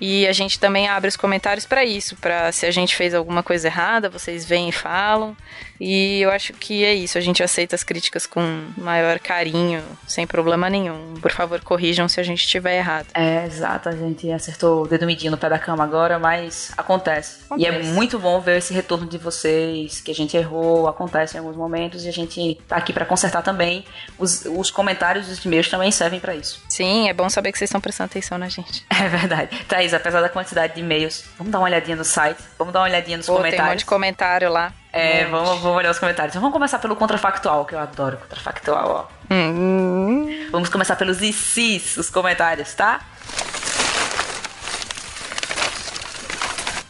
E 0.00 0.26
a 0.26 0.32
gente 0.32 0.58
também 0.58 0.88
abre 0.88 1.08
os 1.08 1.16
comentários 1.16 1.66
para 1.66 1.84
isso, 1.84 2.16
para 2.16 2.52
se 2.52 2.66
a 2.66 2.70
gente 2.70 2.94
fez 2.94 3.14
alguma 3.14 3.42
coisa 3.42 3.68
errada, 3.68 4.08
vocês 4.08 4.44
vêm 4.44 4.68
e 4.68 4.72
falam. 4.72 5.36
E 5.80 6.20
eu 6.20 6.30
acho 6.30 6.52
que 6.54 6.84
é 6.84 6.94
isso, 6.94 7.18
a 7.18 7.20
gente 7.20 7.42
aceita 7.42 7.74
as 7.74 7.82
críticas 7.82 8.26
com 8.26 8.40
maior 8.76 9.18
carinho, 9.18 9.82
sem 10.06 10.26
problema 10.26 10.70
nenhum. 10.70 11.14
Por 11.20 11.30
favor, 11.30 11.60
corrijam 11.60 12.08
se 12.08 12.20
a 12.20 12.22
gente 12.22 12.40
estiver 12.40 12.78
errado. 12.78 13.06
É, 13.14 13.44
exato, 13.44 13.88
a 13.88 13.92
gente 13.92 14.30
acertou 14.30 14.84
o 14.84 14.86
dedo 14.88 15.06
medinho 15.06 15.30
no 15.30 15.38
pé 15.38 15.48
da 15.48 15.58
cama 15.58 15.84
agora, 15.84 16.18
mas 16.18 16.72
acontece. 16.76 17.44
acontece. 17.44 17.62
E 17.62 17.66
é 17.66 17.82
muito 17.82 18.18
bom 18.18 18.40
ver 18.40 18.58
esse 18.58 18.72
retorno 18.72 19.06
de 19.06 19.18
vocês, 19.18 20.00
que 20.00 20.10
a 20.10 20.14
gente 20.14 20.36
errou, 20.36 20.88
acontece 20.88 21.36
em 21.36 21.40
alguns 21.40 21.56
momentos, 21.56 22.04
e 22.04 22.08
a 22.08 22.12
gente 22.12 22.58
tá 22.66 22.76
aqui 22.76 22.92
para 22.92 23.04
consertar 23.04 23.42
também. 23.42 23.84
Os, 24.18 24.44
os 24.46 24.70
comentários 24.70 25.26
dos 25.26 25.44
e-mails 25.44 25.68
também 25.68 25.90
servem 25.90 26.20
para 26.20 26.34
isso. 26.34 26.62
Sim, 26.68 27.08
é 27.08 27.12
bom 27.12 27.28
saber 27.28 27.52
que 27.52 27.58
vocês 27.58 27.68
estão 27.68 27.80
prestando 27.80 28.06
atenção 28.06 28.38
na 28.38 28.48
gente. 28.48 28.84
É 28.96 29.08
verdade. 29.08 29.50
Thaís, 29.86 29.94
apesar 29.94 30.20
da 30.20 30.28
quantidade 30.28 30.74
de 30.74 30.80
e-mails, 30.80 31.24
vamos 31.38 31.52
dar 31.52 31.58
uma 31.58 31.66
olhadinha 31.66 31.96
no 31.96 32.04
site, 32.04 32.38
vamos 32.58 32.72
dar 32.72 32.80
uma 32.80 32.86
olhadinha 32.86 33.16
nos 33.16 33.26
Pô, 33.26 33.36
comentários. 33.36 33.56
Tem 33.56 33.66
um 33.66 33.70
monte 33.70 33.78
de 33.78 33.84
comentário 33.84 34.50
lá. 34.50 34.72
É, 34.92 35.24
vamos, 35.26 35.60
vamos 35.60 35.76
olhar 35.76 35.90
os 35.90 35.98
comentários. 35.98 36.32
Então, 36.32 36.40
vamos 36.40 36.52
começar 36.52 36.78
pelo 36.78 36.96
contrafactual, 36.96 37.64
que 37.64 37.74
eu 37.74 37.78
adoro 37.78 38.16
contrafactual, 38.16 39.08
ó. 39.30 39.34
Hum. 39.34 40.48
Vamos 40.50 40.68
começar 40.68 40.96
pelos 40.96 41.20
ICs, 41.22 41.96
os 41.98 42.10
comentários, 42.10 42.74
tá? 42.74 43.00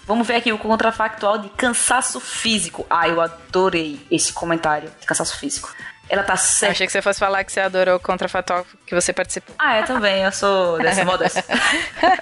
Vamos 0.06 0.26
ver 0.26 0.36
aqui 0.36 0.52
o 0.52 0.58
contrafactual 0.58 1.38
de 1.38 1.48
cansaço 1.50 2.20
físico. 2.20 2.86
Ah, 2.88 3.08
eu 3.08 3.20
adorei 3.20 4.06
esse 4.08 4.32
comentário 4.32 4.88
de 5.00 5.06
cansaço 5.06 5.36
físico. 5.36 5.74
Ela 6.08 6.22
tá 6.22 6.36
certa. 6.36 6.72
Achei 6.72 6.86
que 6.86 6.92
você 6.92 7.02
fosse 7.02 7.18
falar 7.18 7.42
que 7.44 7.52
você 7.52 7.60
adorou 7.60 7.96
o 7.96 8.00
contrafactual 8.00 8.64
que 8.86 8.94
você 8.94 9.12
participou. 9.12 9.54
Ah, 9.58 9.78
eu 9.78 9.84
também. 9.84 10.22
Eu 10.22 10.32
sou 10.32 10.78
dessa 10.78 11.04
modesta. 11.04 11.44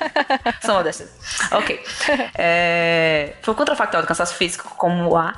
sou 0.64 0.74
modesta. 0.74 1.08
Ok. 1.50 1.84
É, 2.34 3.34
foi 3.42 3.52
o 3.52 3.56
contrafactual 3.56 4.02
do 4.02 4.06
cansaço 4.06 4.34
físico, 4.34 4.74
como 4.76 5.16
A. 5.16 5.34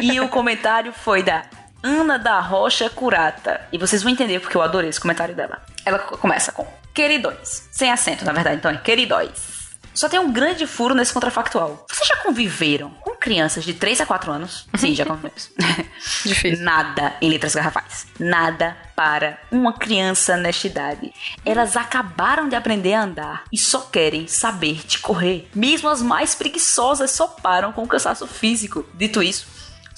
e 0.00 0.20
o 0.20 0.28
comentário 0.28 0.92
foi 0.92 1.22
da 1.22 1.44
Ana 1.82 2.18
da 2.18 2.38
Rocha 2.38 2.88
Curata. 2.88 3.60
E 3.72 3.78
vocês 3.78 4.02
vão 4.02 4.12
entender 4.12 4.38
porque 4.40 4.56
eu 4.56 4.62
adorei 4.62 4.88
esse 4.88 5.00
comentário 5.00 5.34
dela. 5.34 5.60
Ela 5.84 5.98
começa 5.98 6.52
com 6.52 6.66
queridões. 6.94 7.68
Sem 7.72 7.90
acento, 7.90 8.24
na 8.24 8.32
verdade, 8.32 8.56
então 8.56 8.70
é 8.70 8.76
queridões. 8.76 9.52
Só 9.94 10.08
tem 10.08 10.18
um 10.20 10.32
grande 10.32 10.66
furo 10.66 10.94
nesse 10.94 11.12
contrafactual. 11.12 11.84
Vocês 11.90 12.08
já 12.08 12.16
conviveram 12.16 12.90
com 13.00 13.11
crianças 13.22 13.64
de 13.64 13.72
3 13.72 14.00
a 14.00 14.06
4 14.06 14.32
anos? 14.32 14.66
Sim, 14.74 14.96
já 14.96 15.06
convivemos. 15.06 15.50
Difícil. 16.26 16.64
Nada 16.64 17.14
em 17.22 17.30
letras 17.30 17.54
garrafais. 17.54 18.08
Nada 18.18 18.76
para 18.96 19.38
uma 19.50 19.72
criança 19.72 20.36
nesta 20.36 20.66
idade. 20.66 21.12
Elas 21.46 21.76
acabaram 21.76 22.48
de 22.48 22.56
aprender 22.56 22.94
a 22.94 23.04
andar 23.04 23.44
e 23.52 23.56
só 23.56 23.82
querem 23.82 24.26
saber 24.26 24.84
de 24.84 24.98
correr. 24.98 25.48
Mesmo 25.54 25.88
as 25.88 26.02
mais 26.02 26.34
preguiçosas 26.34 27.12
só 27.12 27.28
param 27.28 27.72
com 27.72 27.84
o 27.84 27.88
cansaço 27.88 28.26
físico. 28.26 28.84
Dito 28.92 29.22
isso, 29.22 29.46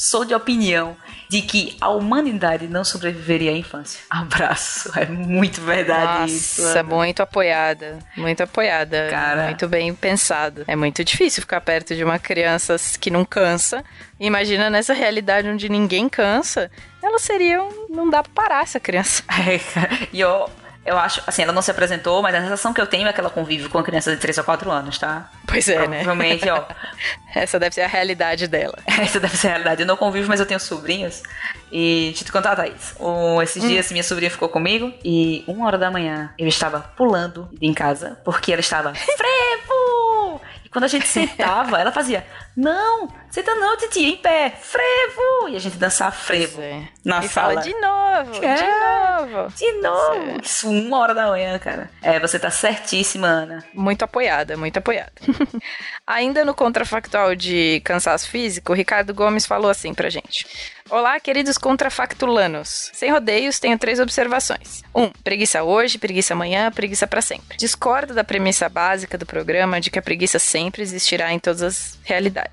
sou 0.05 0.25
de 0.25 0.35
opinião 0.35 0.97
de 1.31 1.41
que 1.41 1.77
a 1.81 1.89
humanidade 1.89 2.69
não 2.69 2.85
sobreviveria 2.85 3.51
à 3.51 3.55
infância. 3.55 4.01
Abraço. 4.11 4.91
É 4.99 5.07
muito 5.07 5.63
verdade 5.63 6.21
Nossa, 6.21 6.35
isso. 6.35 6.63
Nossa, 6.63 6.83
muito 6.83 7.23
apoiada. 7.23 7.99
Muito 8.17 8.43
apoiada. 8.43 9.09
Cara. 9.11 9.45
Muito 9.45 9.67
bem 9.67 9.95
pensado. 9.95 10.65
É 10.69 10.77
muito 10.77 11.03
difícil 11.03 11.41
ficar 11.41 11.61
perto 11.63 11.95
de 11.95 12.05
uma 12.05 12.19
criança 12.19 12.77
que 13.01 13.11
não 13.11 13.25
cansa. 13.25 13.83
Imagina 14.21 14.69
nessa 14.69 14.93
realidade 14.93 15.49
onde 15.49 15.69
ninguém 15.69 16.09
cansa. 16.09 16.71
Ela 17.03 17.19
seria 17.19 17.63
um... 17.63 17.87
Não 17.89 18.11
dá 18.11 18.23
pra 18.23 18.33
parar 18.35 18.63
essa 18.63 18.79
criança. 18.79 19.23
É. 19.35 20.09
E 20.13 20.21
eu 20.21 20.49
eu 20.85 20.99
acho, 20.99 21.23
assim, 21.27 21.43
ela 21.43 21.53
não 21.53 21.63
se 21.63 21.71
apresentou, 21.71 22.21
mas 22.21 22.35
a 22.35 22.43
sensação 22.43 22.73
que 22.75 22.81
eu 22.81 22.87
tenho 22.87 23.09
é 23.09 23.13
que 23.13 23.19
ela 23.19 23.31
convive 23.31 23.69
com 23.69 23.79
uma 23.79 23.85
criança 23.85 24.15
de 24.15 24.21
3 24.21 24.39
ou 24.39 24.45
4 24.45 24.71
anos, 24.71 24.99
tá? 24.99 25.31
Pois 25.55 25.69
é, 25.69 25.77
Provavelmente, 25.77 26.45
né? 26.45 26.53
ó. 26.53 26.65
Essa 27.35 27.59
deve 27.59 27.75
ser 27.75 27.83
a 27.83 27.87
realidade 27.87 28.49
dela. 28.49 28.77
Essa 28.87 29.21
deve 29.21 29.37
ser 29.37 29.49
a 29.49 29.51
realidade. 29.51 29.83
Eu 29.83 29.87
não 29.87 29.97
convivo, 29.97 30.29
mas 30.29 30.41
eu 30.41 30.47
tenho 30.47 30.59
sobrinhos. 30.59 31.23
E 31.71 32.13
te 32.17 32.31
contar, 32.31 32.57
Thaís. 32.57 32.95
Um, 32.99 33.41
esses 33.41 33.63
hum. 33.63 33.69
dias 33.69 33.91
minha 33.91 34.03
sobrinha 34.03 34.31
ficou 34.31 34.49
comigo 34.49 34.93
e 35.05 35.45
uma 35.47 35.67
hora 35.67 35.79
da 35.79 35.91
manhã 35.91 36.33
eu 36.39 36.49
estava 36.49 36.81
pulando 36.97 37.49
em 37.61 37.73
casa 37.73 38.19
porque 38.25 38.53
ela 38.53 38.61
estava 38.61 38.93
frevo! 38.95 40.41
E 40.65 40.69
quando 40.69 40.85
a 40.85 40.89
gente 40.89 41.07
sentava, 41.07 41.81
ela 41.81 41.93
fazia 41.93 42.27
não, 42.57 43.09
senta 43.31 43.55
não, 43.57 43.77
titia, 43.77 44.09
em 44.09 44.17
pé. 44.17 44.51
Frevo! 44.51 45.49
E 45.49 45.57
a 45.57 45.59
gente 45.59 45.77
dançava 45.77 46.13
frevo 46.13 46.63
é. 46.63 46.89
na 47.05 47.25
e 47.25 47.29
sala. 47.29 47.55
Fala 47.55 47.63
de 47.63 47.73
novo, 47.75 48.45
é, 48.45 48.55
de 48.55 49.33
novo. 49.33 49.55
De 49.57 49.73
novo. 49.81 50.41
Isso, 50.41 50.71
uma 50.71 50.99
hora 50.99 51.15
da 51.15 51.27
manhã, 51.27 51.59
cara. 51.59 51.91
É, 52.01 52.21
você 52.21 52.39
tá 52.39 52.51
certíssima, 52.51 53.27
Ana. 53.27 53.65
Muito 53.75 54.05
apoiada, 54.05 54.57
muito 54.57 54.77
apoiada. 54.77 55.13
Ainda 56.07 56.45
no 56.45 56.55
contrafactual 56.55 57.35
de 57.35 57.81
cansaço 57.85 58.29
físico, 58.29 58.73
o 58.73 58.75
Ricardo 58.75 59.13
Gomes 59.13 59.47
falou 59.47 59.71
assim 59.71 59.93
pra 59.93 60.09
gente. 60.09 60.47
Olá, 60.91 61.19
queridos 61.19 61.57
contrafactulanos. 61.57 62.91
Sem 62.93 63.11
rodeios, 63.11 63.59
tenho 63.59 63.79
três 63.79 63.99
observações. 63.99 64.83
1. 64.95 65.03
Um, 65.03 65.11
preguiça 65.25 65.63
hoje, 65.63 65.97
preguiça 65.97 66.35
amanhã, 66.35 66.71
preguiça 66.71 67.07
para 67.07 67.23
sempre. 67.23 67.57
Discordo 67.57 68.13
da 68.13 68.23
premissa 68.23 68.69
básica 68.69 69.17
do 69.17 69.25
programa 69.25 69.81
de 69.81 69.91
que 69.91 69.99
a 69.99 70.03
preguiça 70.03 70.39
sempre 70.39 70.83
existirá 70.83 71.33
em 71.33 71.39
todas 71.39 71.63
as 71.63 71.99
realidades. 72.05 72.44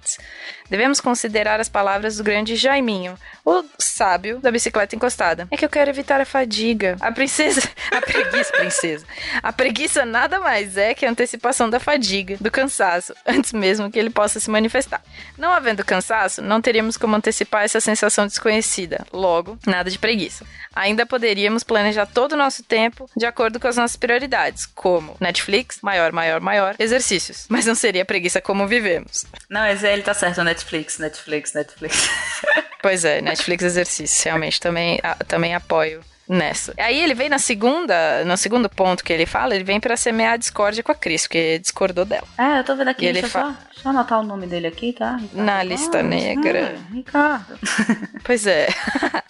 Devemos 0.70 1.02
considerar 1.02 1.60
as 1.60 1.68
palavras 1.68 2.16
do 2.16 2.24
grande 2.24 2.56
Jaiminho, 2.56 3.18
o 3.44 3.64
sábio 3.78 4.40
da 4.40 4.50
bicicleta 4.50 4.96
encostada. 4.96 5.46
É 5.52 5.58
que 5.58 5.66
eu 5.66 5.70
quero 5.70 5.90
evitar 5.90 6.22
a 6.22 6.26
fadiga. 6.26 6.96
A 7.02 7.12
princesa. 7.12 7.62
A 7.92 8.00
preguiça, 8.00 8.54
princesa. 8.54 9.06
A 9.44 9.52
preguiça 9.52 10.06
nada 10.06 10.40
mais 10.40 10.78
é 10.78 10.94
que 10.94 11.06
a 11.06 11.10
antecipação 11.10 11.70
da 11.70 11.78
fadiga, 11.78 12.38
do 12.40 12.50
cansaço, 12.50 13.14
antes 13.26 13.52
mesmo 13.52 13.92
que 13.92 14.00
ele 14.00 14.10
possa 14.10 14.40
se 14.40 14.50
manifestar. 14.50 15.04
Não 15.38 15.52
havendo 15.52 15.84
cansaço, 15.84 16.42
não 16.42 16.62
teríamos 16.62 16.96
como 16.96 17.16
antecipar 17.16 17.64
essa 17.64 17.82
sensação 17.82 18.26
desconhecida. 18.26 19.06
Logo, 19.12 19.58
nada 19.68 19.90
de 19.90 20.00
preguiça. 20.00 20.46
Ainda 20.74 21.06
poderíamos 21.06 21.64
planejar 21.64 22.06
todo 22.06 22.32
o 22.32 22.38
nosso 22.38 22.64
tempo 22.64 23.10
de 23.16 23.26
acordo 23.26 23.60
com 23.60 23.68
as 23.68 23.76
nossas 23.76 23.98
prioridades, 23.98 24.66
como 24.66 25.18
Netflix, 25.20 25.80
maior, 25.82 26.14
maior, 26.14 26.40
maior, 26.40 26.76
exercícios. 26.80 27.46
Mas 27.50 27.66
não 27.66 27.76
seria 27.76 28.06
preguiça 28.06 28.40
como 28.40 28.68
vivemos. 28.68 29.26
Não, 29.50 29.66
mas 29.82 29.92
ele 29.92 30.04
tá 30.04 30.14
certo, 30.14 30.44
Netflix, 30.44 31.00
Netflix, 31.00 31.54
Netflix. 31.54 32.10
Pois 32.84 33.06
é, 33.06 33.22
Netflix 33.22 33.64
exercício, 33.64 34.26
realmente 34.26 34.60
também, 34.60 35.00
também 35.28 35.54
apoio 35.54 36.02
nessa. 36.28 36.74
Aí 36.80 37.00
ele 37.00 37.14
vem 37.14 37.30
na 37.30 37.38
segunda, 37.38 38.26
no 38.26 38.36
segundo 38.36 38.68
ponto 38.68 39.04
que 39.04 39.14
ele 39.14 39.28
fala, 39.28 39.54
ele 39.54 39.64
vem 39.64 39.80
para 39.80 39.96
semear 39.96 40.34
a 40.34 40.38
discórdia 40.38 40.82
com 40.82 40.92
a 40.92 40.96
Cris, 40.96 41.28
porque 41.28 41.60
discordou 41.60 42.06
dela. 42.06 42.28
É, 42.40 42.58
eu 42.58 42.64
tô 42.64 42.76
vendo 42.76 42.88
aqui, 42.88 43.06
e 43.06 43.14
deixa, 43.14 43.30
fa... 43.30 43.42
só, 43.42 43.48
deixa 43.72 43.82
eu 43.86 43.90
anotar 43.92 44.20
o 44.20 44.24
nome 44.24 44.48
dele 44.48 44.66
aqui, 44.66 44.94
tá? 44.94 45.18
Ricardo. 45.18 45.46
Na 45.46 45.62
lista 45.62 46.00
ah, 46.00 46.04
negra. 46.04 46.74
Ah, 46.76 46.92
Ricardo. 46.92 47.60
Pois 48.24 48.48
é. 48.48 48.68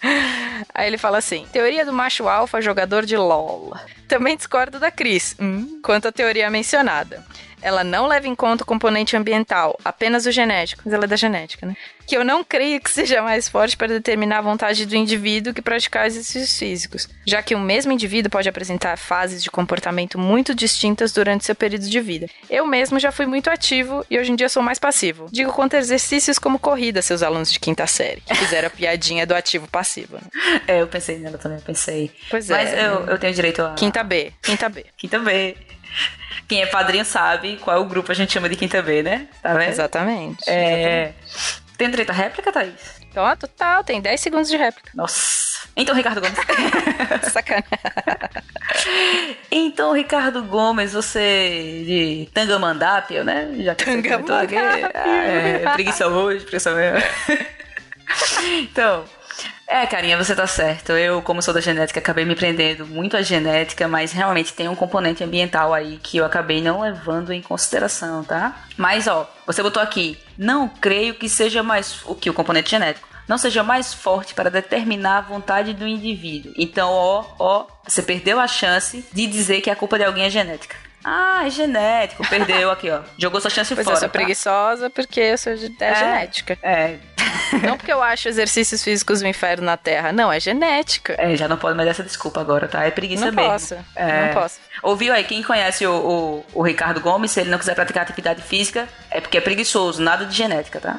Aí 0.74 0.86
ele 0.86 0.96
fala 0.96 1.18
assim: 1.18 1.46
teoria 1.52 1.84
do 1.84 1.92
macho 1.92 2.28
alfa 2.28 2.62
jogador 2.62 3.04
de 3.04 3.18
LOL. 3.18 3.76
Também 4.08 4.34
discordo 4.34 4.80
da 4.80 4.90
Cris, 4.90 5.36
hum, 5.38 5.78
quanto 5.82 6.08
à 6.08 6.12
teoria 6.12 6.48
mencionada 6.48 7.22
ela 7.62 7.84
não 7.84 8.06
leva 8.06 8.26
em 8.28 8.34
conta 8.34 8.64
o 8.64 8.66
componente 8.66 9.16
ambiental, 9.16 9.78
apenas 9.84 10.26
o 10.26 10.32
genético. 10.32 10.82
Mas 10.84 10.92
ela 10.92 11.04
é 11.04 11.06
da 11.06 11.16
genética, 11.16 11.64
né? 11.64 11.76
Que 12.06 12.16
eu 12.16 12.24
não 12.24 12.42
creio 12.42 12.80
que 12.80 12.90
seja 12.90 13.22
mais 13.22 13.48
forte 13.48 13.76
para 13.76 13.86
determinar 13.86 14.38
a 14.38 14.42
vontade 14.42 14.84
do 14.84 14.96
indivíduo 14.96 15.54
que 15.54 15.62
praticar 15.62 16.06
exercícios 16.06 16.58
físicos, 16.58 17.08
já 17.24 17.40
que 17.42 17.54
o 17.54 17.60
mesmo 17.60 17.92
indivíduo 17.92 18.30
pode 18.30 18.48
apresentar 18.48 18.96
fases 18.98 19.42
de 19.42 19.50
comportamento 19.50 20.18
muito 20.18 20.54
distintas 20.54 21.12
durante 21.12 21.44
seu 21.44 21.54
período 21.54 21.88
de 21.88 22.00
vida. 22.00 22.26
Eu 22.50 22.66
mesmo 22.66 22.98
já 22.98 23.12
fui 23.12 23.26
muito 23.26 23.48
ativo 23.48 24.04
e 24.10 24.18
hoje 24.18 24.32
em 24.32 24.36
dia 24.36 24.48
sou 24.48 24.62
mais 24.62 24.78
passivo. 24.78 25.26
Digo 25.30 25.52
quanto 25.52 25.76
a 25.76 25.78
exercícios 25.78 26.38
como 26.38 26.58
corrida, 26.58 27.00
seus 27.00 27.22
alunos 27.22 27.52
de 27.52 27.60
quinta 27.60 27.86
série, 27.86 28.20
que 28.20 28.34
fizeram 28.34 28.66
a 28.66 28.70
piadinha 28.70 29.26
do 29.26 29.34
ativo 29.34 29.68
passivo. 29.68 30.16
Né? 30.16 30.60
É, 30.66 30.82
eu 30.82 30.88
pensei 30.88 31.18
nela 31.18 31.38
também, 31.38 31.58
eu 31.58 31.64
pensei. 31.64 32.10
Pois 32.28 32.48
Mas 32.48 32.72
é. 32.72 32.88
Mas 32.88 33.00
eu, 33.00 33.06
eu 33.06 33.18
tenho 33.18 33.32
direito 33.32 33.62
a. 33.62 33.74
Quinta 33.74 34.02
B. 34.02 34.32
Quinta 34.42 34.68
B. 34.68 34.86
Quinta 34.96 35.18
B. 35.18 35.56
Quem 36.52 36.60
é 36.60 36.66
padrinho 36.66 37.02
sabe 37.02 37.56
qual 37.56 37.78
é 37.78 37.80
o 37.80 37.84
grupo 37.86 38.12
a 38.12 38.14
gente 38.14 38.30
chama 38.30 38.46
de 38.46 38.56
quinta 38.56 38.82
B, 38.82 39.02
né? 39.02 39.26
Tá 39.42 39.54
vendo? 39.54 39.70
Exatamente. 39.70 40.44
É... 40.46 41.14
Tem 41.78 41.88
direito 41.88 42.10
à 42.10 42.12
réplica, 42.12 42.52
Thaís? 42.52 43.00
Então, 43.08 43.36
total, 43.38 43.82
tem 43.82 44.02
10 44.02 44.20
segundos 44.20 44.50
de 44.50 44.58
réplica. 44.58 44.90
Nossa. 44.94 45.66
Então, 45.74 45.94
Ricardo 45.94 46.20
Gomes. 46.20 46.36
Sacanagem. 47.32 47.64
então, 49.50 49.94
Ricardo 49.94 50.42
Gomes, 50.42 50.92
você 50.92 51.84
de 51.86 52.28
Tangamandápio, 52.34 53.24
né? 53.24 53.50
Já 53.60 53.74
que 53.74 53.86
Tangamandápio. 53.86 54.58
Ah, 54.94 55.08
é, 55.08 55.70
preguiça 55.72 56.06
hoje, 56.06 56.44
preguiça 56.44 56.74
mesmo. 56.74 57.02
então, 58.60 59.06
é, 59.66 59.86
carinha, 59.86 60.16
você 60.16 60.34
tá 60.34 60.46
certo. 60.46 60.92
Eu, 60.92 61.22
como 61.22 61.40
sou 61.40 61.54
da 61.54 61.60
genética, 61.60 61.98
acabei 61.98 62.24
me 62.24 62.34
prendendo 62.34 62.86
muito 62.86 63.16
à 63.16 63.22
genética, 63.22 63.88
mas 63.88 64.12
realmente 64.12 64.52
tem 64.52 64.68
um 64.68 64.74
componente 64.74 65.24
ambiental 65.24 65.72
aí 65.72 65.98
que 66.02 66.18
eu 66.18 66.24
acabei 66.24 66.60
não 66.60 66.82
levando 66.82 67.32
em 67.32 67.40
consideração, 67.40 68.22
tá? 68.22 68.54
Mas, 68.76 69.06
ó, 69.06 69.30
você 69.46 69.62
botou 69.62 69.82
aqui, 69.82 70.18
não 70.36 70.68
creio 70.68 71.14
que 71.14 71.28
seja 71.28 71.62
mais 71.62 72.02
o 72.04 72.14
que 72.14 72.28
o 72.28 72.34
componente 72.34 72.70
genético 72.70 73.08
não 73.28 73.38
seja 73.38 73.62
mais 73.62 73.94
forte 73.94 74.34
para 74.34 74.50
determinar 74.50 75.18
a 75.18 75.20
vontade 75.22 75.72
do 75.72 75.86
indivíduo. 75.86 76.52
Então, 76.56 76.90
ó, 76.90 77.24
ó, 77.38 77.66
você 77.86 78.02
perdeu 78.02 78.38
a 78.38 78.46
chance 78.46 79.04
de 79.12 79.26
dizer 79.26 79.60
que 79.60 79.70
a 79.70 79.76
culpa 79.76 79.96
de 79.96 80.04
alguém 80.04 80.24
é 80.24 80.30
genética. 80.30 80.76
Ah, 81.04 81.46
é 81.46 81.50
genético. 81.50 82.28
Perdeu 82.28 82.70
aqui, 82.70 82.90
ó. 82.90 83.00
Jogou 83.18 83.40
sua 83.40 83.50
chance 83.50 83.74
Pois 83.74 83.84
fora. 83.84 83.96
eu 83.96 84.00
sou 84.00 84.08
tá? 84.08 84.12
preguiçosa 84.12 84.90
porque 84.90 85.20
eu 85.20 85.38
sou 85.38 85.54
de, 85.54 85.74
é, 85.80 85.94
genética. 85.94 86.58
É. 86.62 86.98
Não 87.62 87.76
porque 87.76 87.92
eu 87.92 88.02
acho 88.02 88.28
exercícios 88.28 88.82
físicos 88.82 89.22
um 89.22 89.26
inferno 89.26 89.64
na 89.64 89.76
Terra. 89.76 90.12
Não, 90.12 90.32
é 90.32 90.38
genética. 90.40 91.14
É, 91.18 91.36
já 91.36 91.48
não 91.48 91.56
pode 91.56 91.76
mais 91.76 91.86
dar 91.86 91.90
essa 91.92 92.02
desculpa 92.02 92.40
agora, 92.40 92.66
tá? 92.68 92.84
É 92.84 92.90
preguiça 92.90 93.26
não 93.26 93.32
mesmo. 93.32 93.50
posso. 93.50 93.74
É. 93.94 94.26
Não 94.26 94.34
posso. 94.34 94.58
Ouviu 94.82 95.12
aí? 95.12 95.24
Quem 95.24 95.42
conhece 95.42 95.86
o, 95.86 95.92
o, 95.94 96.46
o 96.60 96.62
Ricardo 96.62 97.00
Gomes, 97.00 97.30
se 97.30 97.40
ele 97.40 97.50
não 97.50 97.58
quiser 97.58 97.74
praticar 97.74 98.02
atividade 98.02 98.42
física, 98.42 98.88
é 99.10 99.20
porque 99.20 99.38
é 99.38 99.40
preguiçoso, 99.40 100.02
nada 100.02 100.24
de 100.26 100.34
genética, 100.34 100.80
tá? 100.80 100.98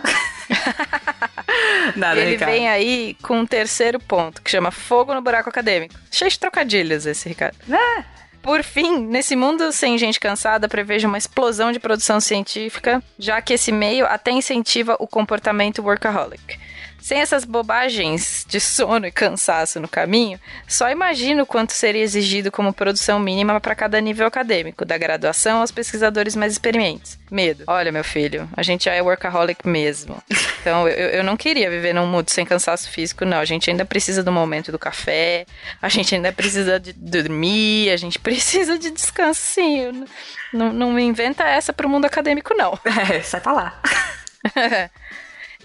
nada, 1.95 2.19
Ele 2.19 2.31
Ricardo. 2.31 2.51
vem 2.51 2.69
aí 2.69 3.15
com 3.21 3.39
um 3.39 3.45
terceiro 3.45 3.99
ponto, 3.99 4.41
que 4.41 4.49
chama 4.51 4.71
fogo 4.71 5.13
no 5.13 5.21
buraco 5.21 5.49
acadêmico. 5.49 5.95
Cheio 6.11 6.31
de 6.31 6.39
trocadilhos 6.39 7.05
esse, 7.05 7.27
Ricardo. 7.29 7.55
É. 7.69 8.03
Por 8.43 8.61
fim, 8.61 8.99
nesse 8.99 9.37
mundo 9.37 9.71
sem 9.71 9.97
gente 9.97 10.19
cansada, 10.19 10.67
prevejo 10.67 11.07
uma 11.07 11.17
explosão 11.17 11.71
de 11.71 11.79
produção 11.79 12.19
científica, 12.19 13.01
já 13.17 13.41
que 13.41 13.53
esse 13.53 13.71
meio 13.71 14.05
até 14.05 14.31
incentiva 14.31 14.97
o 14.99 15.07
comportamento 15.07 15.81
workaholic. 15.81 16.59
Sem 17.03 17.19
essas 17.19 17.43
bobagens 17.43 18.45
de 18.47 18.61
sono 18.61 19.05
e 19.05 19.11
cansaço 19.11 19.77
no 19.77 19.89
caminho, 19.89 20.39
só 20.65 20.89
imagino 20.89 21.45
quanto 21.45 21.73
seria 21.73 22.01
exigido 22.01 22.49
como 22.49 22.71
produção 22.71 23.19
mínima 23.19 23.59
para 23.59 23.75
cada 23.75 23.99
nível 23.99 24.25
acadêmico, 24.25 24.85
da 24.85 24.97
graduação 24.97 25.59
aos 25.59 25.69
pesquisadores 25.69 26.33
mais 26.33 26.53
experientes. 26.53 27.19
Medo. 27.29 27.65
Olha, 27.67 27.91
meu 27.91 28.05
filho, 28.05 28.47
a 28.55 28.63
gente 28.63 28.85
já 28.85 28.93
é 28.93 29.01
workaholic 29.01 29.67
mesmo. 29.67 30.15
Então, 30.63 30.87
eu, 30.87 31.09
eu 31.09 31.23
não 31.25 31.35
queria 31.35 31.69
viver 31.69 31.91
num 31.91 32.07
mundo 32.07 32.29
sem 32.29 32.45
cansaço 32.45 32.89
físico, 32.89 33.25
não. 33.25 33.37
A 33.37 33.43
gente 33.43 33.69
ainda 33.69 33.83
precisa 33.83 34.23
do 34.23 34.31
momento 34.31 34.71
do 34.71 34.79
café, 34.79 35.45
a 35.81 35.89
gente 35.89 36.15
ainda 36.15 36.31
precisa 36.31 36.79
de 36.79 36.93
dormir, 36.93 37.89
a 37.89 37.97
gente 37.97 38.17
precisa 38.23 38.79
de 38.79 38.89
descanso, 38.89 39.41
sim. 39.41 39.79
Eu 39.81 39.91
n- 39.91 40.05
Não, 40.53 40.71
não 40.71 40.93
me 40.93 41.03
inventa 41.03 41.43
essa 41.43 41.73
pro 41.73 41.89
mundo 41.89 42.05
acadêmico, 42.05 42.53
não. 42.55 42.79
É, 43.13 43.21
sai 43.21 43.41
pra 43.41 43.51
lá. 43.51 43.81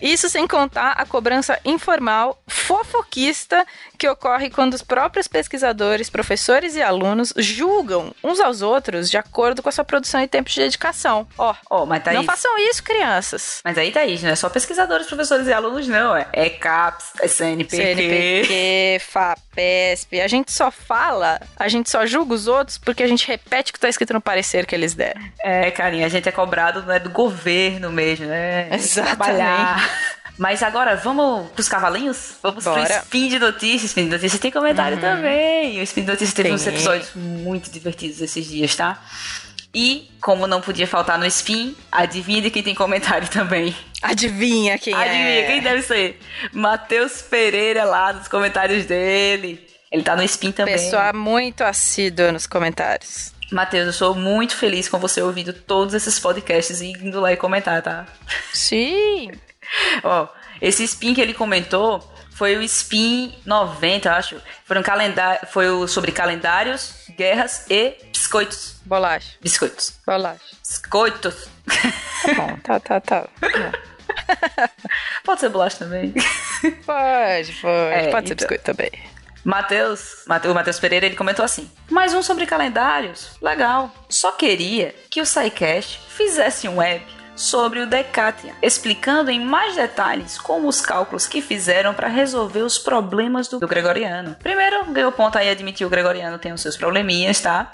Isso 0.00 0.28
sem 0.28 0.46
contar 0.46 0.92
a 0.92 1.04
cobrança 1.04 1.58
informal, 1.64 2.40
fofoquista, 2.46 3.66
que 3.96 4.08
ocorre 4.08 4.50
quando 4.50 4.74
os 4.74 4.82
próprios 4.82 5.26
pesquisadores, 5.26 6.08
professores 6.08 6.76
e 6.76 6.82
alunos 6.82 7.32
julgam 7.36 8.12
uns 8.22 8.40
aos 8.40 8.62
outros 8.62 9.10
de 9.10 9.16
acordo 9.16 9.62
com 9.62 9.68
a 9.68 9.72
sua 9.72 9.84
produção 9.84 10.20
e 10.22 10.28
tempo 10.28 10.48
de 10.48 10.60
dedicação. 10.60 11.26
Ó, 11.36 11.54
Ó, 11.70 11.86
mas 11.86 12.02
tá 12.02 12.12
não 12.12 12.24
façam 12.24 12.50
isso, 12.70 12.82
crianças. 12.82 13.60
Mas 13.64 13.76
aí, 13.76 13.90
Thaís, 13.90 14.22
não 14.22 14.30
é 14.30 14.36
só 14.36 14.48
pesquisadores, 14.48 15.06
professores 15.06 15.46
e 15.46 15.52
alunos, 15.52 15.88
não. 15.88 16.16
É, 16.16 16.26
é 16.32 16.50
CAPS, 16.50 17.12
é 17.20 17.28
CNPq. 17.28 17.76
CNPq, 17.76 18.98
FAPESP. 19.00 20.20
A 20.20 20.28
gente 20.28 20.52
só 20.52 20.70
fala, 20.70 21.40
a 21.56 21.68
gente 21.68 21.90
só 21.90 22.06
julga 22.06 22.34
os 22.34 22.46
outros 22.46 22.78
porque 22.78 23.02
a 23.02 23.06
gente 23.06 23.26
repete 23.26 23.70
o 23.70 23.74
que 23.74 23.80
tá 23.80 23.88
escrito 23.88 24.12
no 24.12 24.20
parecer 24.20 24.66
que 24.66 24.74
eles 24.74 24.94
deram. 24.94 25.20
É, 25.40 25.70
carinha, 25.70 26.06
a 26.06 26.08
gente 26.08 26.28
é 26.28 26.32
cobrado 26.32 26.82
né, 26.82 26.98
do 26.98 27.10
governo 27.10 27.90
mesmo, 27.90 28.26
né? 28.26 28.68
Exatamente. 28.72 29.16
Trabalhar. 29.16 29.87
Mas 30.38 30.62
agora, 30.62 30.94
vamos 30.94 31.50
pros 31.50 31.68
cavalinhos? 31.68 32.34
Vamos 32.40 32.62
Bora. 32.62 32.84
pro 32.84 32.94
Spin 33.02 33.28
de 33.28 33.38
Notícias. 33.40 33.84
Spin 33.90 34.04
de 34.04 34.10
Notícias 34.10 34.40
tem 34.40 34.52
comentário 34.52 35.00
também. 35.00 35.80
O 35.80 35.82
Spin 35.82 36.02
de 36.02 36.06
Notícias 36.06 36.32
teve 36.32 36.48
Tem. 36.48 36.54
uns 36.54 36.66
episódios 36.66 37.10
muito 37.16 37.68
divertidos 37.70 38.20
esses 38.20 38.46
dias, 38.46 38.76
tá? 38.76 39.02
E, 39.74 40.08
como 40.20 40.46
não 40.46 40.60
podia 40.60 40.86
faltar 40.86 41.18
no 41.18 41.26
Spin, 41.26 41.76
adivinha 41.90 42.48
quem 42.50 42.62
tem 42.62 42.74
comentário 42.74 43.28
também. 43.28 43.76
Adivinha 44.00 44.78
quem 44.78 44.94
Adivinha, 44.94 45.40
é? 45.40 45.46
quem 45.46 45.60
deve 45.60 45.82
ser? 45.82 46.20
Matheus 46.52 47.20
Pereira 47.20 47.84
lá 47.84 48.12
nos 48.12 48.28
comentários 48.28 48.86
dele. 48.86 49.66
Ele 49.90 50.02
tá 50.02 50.14
no 50.14 50.22
Spin 50.22 50.52
também. 50.52 50.74
Pessoa 50.74 51.12
muito 51.12 51.62
assídua 51.62 52.30
nos 52.30 52.46
comentários. 52.46 53.32
Matheus, 53.50 53.86
eu 53.86 53.92
sou 53.92 54.14
muito 54.14 54.54
feliz 54.54 54.88
com 54.88 54.98
você 54.98 55.20
ouvindo 55.20 55.52
todos 55.52 55.94
esses 55.94 56.18
podcasts 56.18 56.80
e 56.80 56.92
indo 56.92 57.20
lá 57.20 57.32
e 57.32 57.36
comentar, 57.36 57.82
tá? 57.82 58.06
Sim. 58.52 59.32
Ó, 60.02 60.28
esse 60.60 60.84
spin 60.84 61.14
que 61.14 61.20
ele 61.20 61.34
comentou 61.34 62.02
foi 62.30 62.56
o 62.56 62.62
spin 62.62 63.34
90, 63.44 64.12
acho. 64.12 64.40
Foi 64.64 64.78
um 64.78 64.82
calendário, 64.82 65.46
foi 65.48 65.68
o 65.68 65.88
sobre 65.88 66.12
calendários, 66.12 66.94
guerras 67.16 67.66
e 67.68 67.96
biscoitos. 68.12 68.76
Bolacha. 68.84 69.32
Biscoitos. 69.40 69.98
Bolacha. 70.06 70.40
Biscoitos. 70.66 71.48
Tá 72.22 72.34
bom, 72.34 72.56
tá, 72.62 72.80
tá, 72.80 73.00
tá. 73.00 73.28
Pode 75.24 75.40
ser 75.40 75.48
bolacha 75.48 75.78
também. 75.78 76.12
Pode, 76.86 77.52
pode. 77.60 77.92
É, 77.92 78.10
pode 78.10 78.28
ser 78.28 78.34
então. 78.34 78.48
biscoito 78.48 78.64
também. 78.64 78.90
Matheus, 79.44 80.24
o 80.26 80.54
Matheus 80.54 80.78
Pereira, 80.78 81.06
ele 81.06 81.16
comentou 81.16 81.44
assim: 81.44 81.70
Mais 81.90 82.12
um 82.14 82.22
sobre 82.22 82.46
calendários. 82.46 83.36
Legal. 83.40 83.92
Só 84.08 84.32
queria 84.32 84.94
que 85.08 85.20
o 85.20 85.26
SciCast 85.26 86.00
fizesse 86.08 86.68
um 86.68 86.78
web 86.78 87.04
sobre 87.38 87.80
o 87.80 87.86
Decatrian, 87.86 88.54
explicando 88.60 89.30
em 89.30 89.40
mais 89.40 89.76
detalhes 89.76 90.36
como 90.36 90.68
os 90.68 90.80
cálculos 90.80 91.26
que 91.26 91.40
fizeram 91.40 91.94
para 91.94 92.08
resolver 92.08 92.62
os 92.62 92.78
problemas 92.78 93.48
do, 93.48 93.60
do 93.60 93.68
Gregoriano. 93.68 94.36
Primeiro, 94.42 94.84
ganhou 94.86 95.12
ponto 95.12 95.38
aí 95.38 95.48
admitir 95.48 95.86
o 95.86 95.90
Gregoriano 95.90 96.38
tem 96.38 96.52
os 96.52 96.60
seus 96.60 96.76
probleminhas, 96.76 97.40
tá? 97.40 97.70